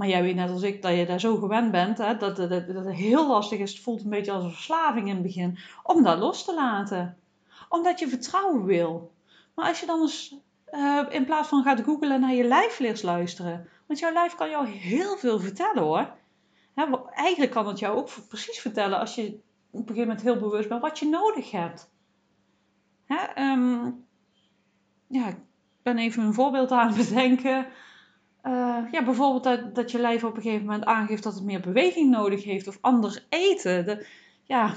Maar 0.00 0.08
jij 0.08 0.22
weet 0.22 0.34
net 0.34 0.50
als 0.50 0.62
ik 0.62 0.82
dat 0.82 0.96
je 0.96 1.06
daar 1.06 1.20
zo 1.20 1.36
gewend 1.36 1.70
bent, 1.70 1.98
hè, 1.98 2.16
dat, 2.16 2.36
dat, 2.36 2.50
dat, 2.50 2.84
het 2.84 2.94
heel 2.94 3.26
lastig 3.26 3.58
is. 3.58 3.72
Het 3.72 3.82
voelt 3.82 4.04
een 4.04 4.10
beetje 4.10 4.32
als 4.32 4.44
een 4.44 4.50
verslaving 4.50 5.08
in 5.08 5.14
het 5.14 5.22
begin, 5.22 5.58
om 5.82 6.02
dat 6.02 6.18
los 6.18 6.44
te 6.44 6.54
laten. 6.54 7.16
Omdat 7.68 7.98
je 7.98 8.08
vertrouwen 8.08 8.64
wil. 8.64 9.12
Maar 9.54 9.68
als 9.68 9.80
je 9.80 9.86
dan 9.86 10.00
eens 10.00 10.34
uh, 10.72 11.06
in 11.08 11.24
plaats 11.24 11.48
van 11.48 11.62
gaat 11.62 11.80
googlen 11.80 12.20
naar 12.20 12.34
je 12.34 12.44
lijf 12.44 12.78
leert 12.78 13.02
luisteren. 13.02 13.68
Want 13.86 13.98
jouw 13.98 14.12
lijf 14.12 14.34
kan 14.34 14.50
jou 14.50 14.66
heel 14.66 15.16
veel 15.16 15.40
vertellen 15.40 15.82
hoor. 15.82 16.12
eigenlijk 17.14 17.52
kan 17.52 17.66
het 17.66 17.78
jou 17.78 17.96
ook 17.96 18.10
precies 18.28 18.60
vertellen 18.60 18.98
als 18.98 19.14
je 19.14 19.40
op 19.70 19.80
een 19.80 19.86
gegeven 19.86 20.06
moment 20.06 20.22
heel 20.22 20.38
bewust 20.38 20.68
bent 20.68 20.82
wat 20.82 20.98
je 20.98 21.08
nodig 21.08 21.50
hebt. 21.50 21.90
Ehm, 23.06 23.90
ja, 25.06 25.26
ik 25.26 25.38
ben 25.82 25.98
even 25.98 26.22
een 26.22 26.34
voorbeeld 26.34 26.70
aan 26.70 26.92
het 26.92 27.08
bedenken. 27.08 27.66
Uh, 28.42 28.78
ja, 28.90 29.04
bijvoorbeeld 29.04 29.44
dat, 29.44 29.74
dat 29.74 29.90
je 29.90 29.98
lijf 29.98 30.24
op 30.24 30.36
een 30.36 30.42
gegeven 30.42 30.66
moment 30.66 30.84
aangeeft 30.84 31.22
dat 31.22 31.34
het 31.34 31.44
meer 31.44 31.60
beweging 31.60 32.10
nodig 32.10 32.44
heeft 32.44 32.68
of 32.68 32.78
anders 32.80 33.26
eten. 33.28 33.84
De, 33.84 34.06
ja, 34.44 34.74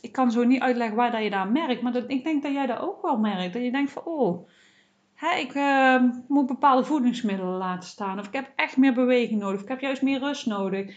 ik 0.00 0.12
kan 0.12 0.30
zo 0.30 0.44
niet 0.44 0.60
uitleggen 0.60 0.96
waar 0.96 1.10
dat 1.10 1.22
je 1.22 1.30
daar 1.30 1.48
merkt, 1.48 1.82
maar 1.82 1.96
ik 1.96 2.24
denk 2.24 2.42
dat 2.42 2.52
jij 2.52 2.66
dat 2.66 2.80
ook 2.80 3.02
wel 3.02 3.18
merkt. 3.18 3.52
Dat 3.52 3.62
je 3.62 3.70
denkt 3.70 3.90
van, 3.90 4.02
oh, 4.04 4.48
hè, 5.14 5.36
ik 5.36 5.54
uh, 5.54 6.02
moet 6.28 6.46
bepaalde 6.46 6.84
voedingsmiddelen 6.84 7.56
laten 7.56 7.88
staan. 7.88 8.18
Of 8.18 8.26
ik 8.26 8.32
heb 8.32 8.52
echt 8.56 8.76
meer 8.76 8.94
beweging 8.94 9.40
nodig. 9.40 9.56
Of 9.56 9.62
ik 9.62 9.68
heb 9.68 9.80
juist 9.80 10.02
meer 10.02 10.18
rust 10.18 10.46
nodig. 10.46 10.96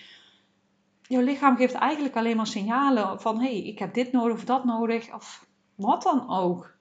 Jouw 1.02 1.22
lichaam 1.22 1.56
geeft 1.56 1.74
eigenlijk 1.74 2.16
alleen 2.16 2.36
maar 2.36 2.48
signalen 2.48 3.22
van, 3.22 3.40
hey, 3.40 3.62
ik 3.62 3.80
heb 3.80 3.94
dit 3.94 4.12
nodig 4.12 4.36
of 4.36 4.46
dat 4.46 4.66
nodig. 4.66 5.14
Of 5.14 5.46
wat 5.76 6.04
dan 6.04 6.30
ook. 6.30 6.76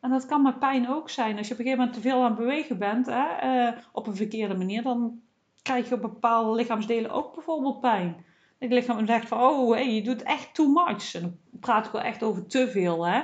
En 0.00 0.10
dat 0.10 0.26
kan 0.26 0.42
met 0.42 0.58
pijn 0.58 0.88
ook 0.88 1.10
zijn. 1.10 1.36
Als 1.36 1.48
je 1.48 1.52
op 1.52 1.58
een 1.58 1.64
gegeven 1.64 1.84
moment 1.84 2.02
te 2.02 2.08
veel 2.08 2.22
aan 2.22 2.30
het 2.30 2.38
bewegen 2.38 2.78
bent, 2.78 3.06
hè, 3.06 3.68
uh, 3.68 3.78
op 3.92 4.06
een 4.06 4.16
verkeerde 4.16 4.56
manier, 4.56 4.82
dan 4.82 5.20
krijg 5.62 5.88
je 5.88 5.94
op 5.94 6.00
bepaalde 6.00 6.56
lichaamsdelen 6.56 7.10
ook 7.10 7.34
bijvoorbeeld 7.34 7.80
pijn. 7.80 8.24
Het 8.58 8.72
lichaam 8.72 9.06
zegt 9.06 9.28
van, 9.28 9.40
oh, 9.40 9.72
hey, 9.72 9.94
je 9.94 10.02
doet 10.02 10.22
echt 10.22 10.54
too 10.54 10.68
much. 10.68 11.14
En 11.14 11.20
dan 11.20 11.36
praat 11.60 11.86
ik 11.86 11.92
wel 11.92 12.02
echt 12.02 12.22
over 12.22 12.46
te 12.46 12.68
veel, 12.68 13.06
hè. 13.06 13.22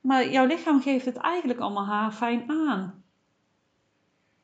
Maar 0.00 0.30
jouw 0.30 0.46
lichaam 0.46 0.82
geeft 0.82 1.04
het 1.04 1.16
eigenlijk 1.16 1.60
allemaal 1.60 1.86
haar 1.86 2.12
fijn 2.12 2.50
aan. 2.50 3.02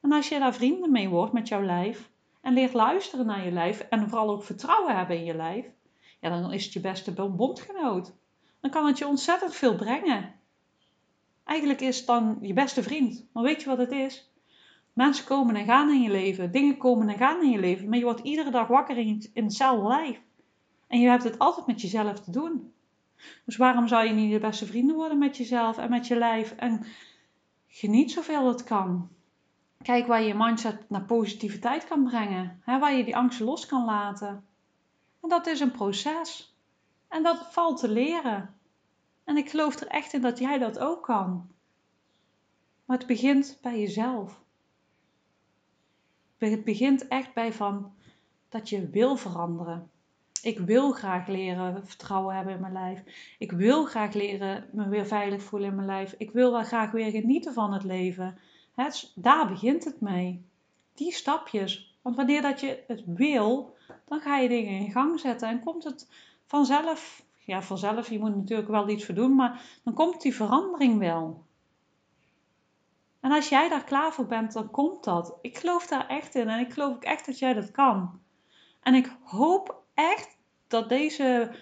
En 0.00 0.12
als 0.12 0.28
je 0.28 0.38
daar 0.38 0.54
vrienden 0.54 0.92
mee 0.92 1.08
wordt 1.08 1.32
met 1.32 1.48
jouw 1.48 1.62
lijf 1.62 2.10
en 2.40 2.52
leert 2.52 2.72
luisteren 2.72 3.26
naar 3.26 3.44
je 3.44 3.50
lijf 3.50 3.80
en 3.80 4.08
vooral 4.08 4.30
ook 4.30 4.44
vertrouwen 4.44 4.96
hebben 4.96 5.16
in 5.16 5.24
je 5.24 5.34
lijf, 5.34 5.66
ja, 6.20 6.28
dan 6.28 6.52
is 6.52 6.64
het 6.64 6.72
je 6.72 6.80
beste 6.80 7.12
bondgenoot. 7.12 8.14
Dan 8.60 8.70
kan 8.70 8.86
het 8.86 8.98
je 8.98 9.06
ontzettend 9.06 9.54
veel 9.54 9.74
brengen. 9.74 10.34
Eigenlijk 11.48 11.80
is 11.80 11.96
het 11.96 12.06
dan 12.06 12.38
je 12.40 12.52
beste 12.52 12.82
vriend. 12.82 13.26
Maar 13.32 13.42
weet 13.42 13.62
je 13.62 13.68
wat 13.68 13.78
het 13.78 13.90
is? 13.90 14.30
Mensen 14.92 15.24
komen 15.24 15.56
en 15.56 15.64
gaan 15.64 15.90
in 15.90 16.02
je 16.02 16.10
leven. 16.10 16.50
Dingen 16.50 16.76
komen 16.76 17.08
en 17.08 17.16
gaan 17.16 17.42
in 17.42 17.50
je 17.50 17.58
leven. 17.58 17.88
Maar 17.88 17.98
je 17.98 18.04
wordt 18.04 18.20
iedere 18.20 18.50
dag 18.50 18.66
wakker 18.66 18.96
in, 18.96 19.30
in 19.32 19.44
hetzelfde 19.44 19.88
lijf. 19.88 20.20
En 20.86 21.00
je 21.00 21.08
hebt 21.08 21.24
het 21.24 21.38
altijd 21.38 21.66
met 21.66 21.80
jezelf 21.80 22.20
te 22.20 22.30
doen. 22.30 22.72
Dus 23.44 23.56
waarom 23.56 23.88
zou 23.88 24.06
je 24.06 24.12
niet 24.12 24.32
de 24.32 24.38
beste 24.38 24.66
vrienden 24.66 24.96
worden 24.96 25.18
met 25.18 25.36
jezelf 25.36 25.78
en 25.78 25.90
met 25.90 26.06
je 26.06 26.16
lijf? 26.16 26.52
En 26.52 26.84
geniet 27.68 28.10
zoveel 28.10 28.48
het 28.48 28.64
kan. 28.64 29.08
Kijk 29.82 30.06
waar 30.06 30.20
je 30.20 30.28
je 30.28 30.34
mindset 30.34 30.84
naar 30.88 31.04
positiviteit 31.04 31.84
kan 31.84 32.04
brengen. 32.04 32.60
Hè, 32.64 32.78
waar 32.78 32.94
je 32.94 33.04
die 33.04 33.16
angsten 33.16 33.46
los 33.46 33.66
kan 33.66 33.84
laten. 33.84 34.44
En 35.22 35.28
dat 35.28 35.46
is 35.46 35.60
een 35.60 35.70
proces. 35.70 36.56
En 37.08 37.22
dat 37.22 37.46
valt 37.50 37.80
te 37.80 37.88
leren. 37.88 38.57
En 39.28 39.36
ik 39.36 39.50
geloof 39.50 39.80
er 39.80 39.86
echt 39.86 40.12
in 40.12 40.20
dat 40.20 40.38
jij 40.38 40.58
dat 40.58 40.78
ook 40.78 41.02
kan. 41.02 41.48
Maar 42.84 42.98
het 42.98 43.06
begint 43.06 43.58
bij 43.62 43.80
jezelf. 43.80 44.42
Het 46.38 46.64
begint 46.64 47.08
echt 47.08 47.34
bij 47.34 47.52
van 47.52 47.94
dat 48.48 48.68
je 48.68 48.88
wil 48.88 49.16
veranderen. 49.16 49.90
Ik 50.42 50.58
wil 50.58 50.92
graag 50.92 51.26
leren 51.26 51.86
vertrouwen 51.86 52.36
hebben 52.36 52.54
in 52.54 52.60
mijn 52.60 52.72
lijf. 52.72 53.02
Ik 53.38 53.52
wil 53.52 53.84
graag 53.84 54.14
leren 54.14 54.68
me 54.72 54.88
weer 54.88 55.06
veilig 55.06 55.42
voelen 55.42 55.68
in 55.68 55.74
mijn 55.74 55.86
lijf. 55.86 56.14
Ik 56.18 56.30
wil 56.30 56.52
wel 56.52 56.64
graag 56.64 56.90
weer 56.90 57.10
genieten 57.10 57.52
van 57.52 57.72
het 57.72 57.84
leven. 57.84 58.38
Het, 58.74 59.12
daar 59.14 59.48
begint 59.48 59.84
het 59.84 60.00
mee. 60.00 60.44
Die 60.94 61.12
stapjes. 61.12 61.98
Want 62.02 62.16
wanneer 62.16 62.42
dat 62.42 62.60
je 62.60 62.84
het 62.86 63.02
wil, 63.06 63.76
dan 64.04 64.20
ga 64.20 64.38
je 64.38 64.48
dingen 64.48 64.80
in 64.80 64.90
gang 64.90 65.20
zetten 65.20 65.48
en 65.48 65.64
komt 65.64 65.84
het 65.84 66.08
vanzelf. 66.46 67.26
Ja, 67.48 67.62
vanzelf, 67.62 68.10
je 68.10 68.18
moet 68.18 68.36
natuurlijk 68.36 68.68
wel 68.68 68.88
iets 68.88 69.04
voor 69.04 69.14
doen, 69.14 69.34
maar 69.34 69.62
dan 69.84 69.94
komt 69.94 70.20
die 70.20 70.34
verandering 70.34 70.98
wel. 70.98 71.46
En 73.20 73.32
als 73.32 73.48
jij 73.48 73.68
daar 73.68 73.84
klaar 73.84 74.12
voor 74.12 74.26
bent, 74.26 74.52
dan 74.52 74.70
komt 74.70 75.04
dat. 75.04 75.38
Ik 75.40 75.58
geloof 75.58 75.86
daar 75.86 76.06
echt 76.06 76.34
in 76.34 76.48
en 76.48 76.60
ik 76.60 76.72
geloof 76.72 76.94
ook 76.94 77.04
echt 77.04 77.26
dat 77.26 77.38
jij 77.38 77.54
dat 77.54 77.70
kan. 77.70 78.20
En 78.80 78.94
ik 78.94 79.16
hoop 79.22 79.82
echt 79.94 80.38
dat 80.66 80.88
deze 80.88 81.54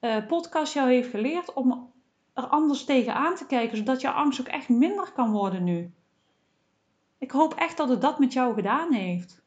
uh, 0.00 0.26
podcast 0.26 0.74
jou 0.74 0.88
heeft 0.88 1.10
geleerd 1.10 1.52
om 1.52 1.92
er 2.34 2.46
anders 2.46 2.84
tegenaan 2.84 3.34
te 3.34 3.46
kijken, 3.46 3.76
zodat 3.76 4.00
jouw 4.00 4.14
angst 4.14 4.40
ook 4.40 4.46
echt 4.46 4.68
minder 4.68 5.12
kan 5.12 5.30
worden 5.30 5.64
nu. 5.64 5.94
Ik 7.18 7.30
hoop 7.30 7.54
echt 7.54 7.76
dat 7.76 7.88
het 7.88 8.00
dat 8.00 8.18
met 8.18 8.32
jou 8.32 8.54
gedaan 8.54 8.92
heeft. 8.92 9.42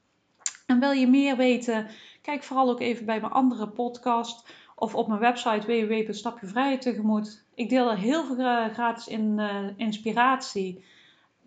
En 0.65 0.79
wil 0.79 0.91
je 0.91 1.07
meer 1.07 1.35
weten, 1.35 1.87
kijk 2.21 2.43
vooral 2.43 2.69
ook 2.69 2.79
even 2.79 3.05
bij 3.05 3.19
mijn 3.19 3.31
andere 3.31 3.67
podcast 3.69 4.49
of 4.79 4.95
op 4.95 5.07
mijn 5.07 5.19
website 5.19 5.67
www.stapjevrijheid 5.67 6.81
tegemoet. 6.81 7.45
Ik 7.55 7.69
deel 7.69 7.91
er 7.91 7.97
heel 7.97 8.25
veel 8.25 8.37
eh, 8.37 8.73
gratis 8.73 9.07
in, 9.07 9.37
uh, 9.37 9.69
inspiratie. 9.75 10.85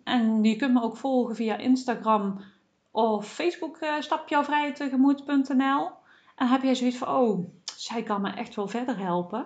En 0.03 0.43
je 0.43 0.55
kunt 0.55 0.73
me 0.73 0.81
ook 0.81 0.97
volgen 0.97 1.35
via 1.35 1.57
Instagram 1.57 2.41
of 2.91 3.27
Facebook 3.27 3.77
uh. 3.81 3.95
En 6.35 6.47
heb 6.47 6.63
jij 6.63 6.75
zoiets 6.75 6.97
van, 6.97 7.07
oh, 7.07 7.49
zij 7.75 8.03
kan 8.03 8.21
me 8.21 8.29
echt 8.29 8.55
wel 8.55 8.67
verder 8.67 8.97
helpen. 8.97 9.45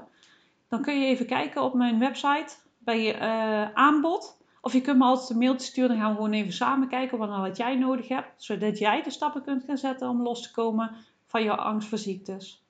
Dan 0.67 0.81
kun 0.81 0.99
je 0.99 1.05
even 1.05 1.25
kijken 1.25 1.63
op 1.63 1.73
mijn 1.73 1.99
website 1.99 2.55
bij 2.77 3.03
je 3.03 3.13
uh, 3.13 3.71
aanbod. 3.73 4.37
Of 4.61 4.73
je 4.73 4.81
kunt 4.81 4.97
me 4.97 5.03
altijd 5.03 5.29
een 5.29 5.37
mailtje 5.37 5.67
sturen. 5.67 5.89
Dan 5.89 5.99
gaan 5.99 6.09
we 6.09 6.15
gewoon 6.15 6.33
even 6.33 6.53
samen 6.53 6.87
kijken 6.87 7.17
wat, 7.17 7.29
wat 7.29 7.57
jij 7.57 7.75
nodig 7.75 8.07
hebt. 8.07 8.43
Zodat 8.43 8.77
jij 8.77 9.03
de 9.03 9.09
stappen 9.09 9.43
kunt 9.43 9.63
gaan 9.63 9.77
zetten 9.77 10.09
om 10.09 10.21
los 10.21 10.41
te 10.41 10.51
komen 10.51 10.95
van 11.25 11.43
jouw 11.43 11.55
angst 11.55 11.87
voor 11.87 11.97
ziektes. 11.97 12.64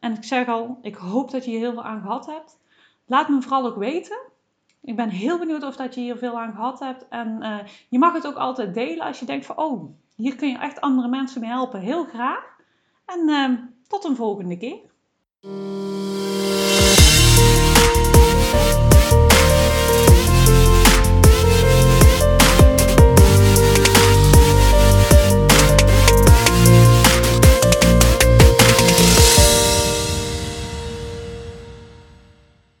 En 0.00 0.14
ik 0.14 0.24
zeg 0.24 0.48
al, 0.48 0.78
ik 0.82 0.94
hoop 0.94 1.30
dat 1.30 1.44
je 1.44 1.50
hier 1.50 1.60
heel 1.60 1.72
veel 1.72 1.84
aan 1.84 2.00
gehad 2.00 2.26
hebt. 2.26 2.58
Laat 3.06 3.28
me 3.28 3.42
vooral 3.42 3.66
ook 3.66 3.76
weten. 3.76 4.18
Ik 4.82 4.96
ben 4.96 5.08
heel 5.08 5.38
benieuwd 5.38 5.62
of 5.62 5.76
dat 5.76 5.94
je 5.94 6.00
hier 6.00 6.16
veel 6.16 6.40
aan 6.40 6.54
gehad 6.54 6.78
hebt. 6.78 7.08
En 7.08 7.38
uh, 7.42 7.58
je 7.88 7.98
mag 7.98 8.12
het 8.12 8.26
ook 8.26 8.36
altijd 8.36 8.74
delen 8.74 9.06
als 9.06 9.20
je 9.20 9.26
denkt 9.26 9.46
van, 9.46 9.56
oh, 9.56 9.90
hier 10.16 10.36
kun 10.36 10.48
je 10.48 10.58
echt 10.58 10.80
andere 10.80 11.08
mensen 11.08 11.40
mee 11.40 11.50
helpen. 11.50 11.80
Heel 11.80 12.04
graag. 12.04 12.58
En 13.06 13.28
uh, 13.28 13.58
tot 13.88 14.04
een 14.04 14.16
volgende 14.16 14.56
keer. 14.56 14.88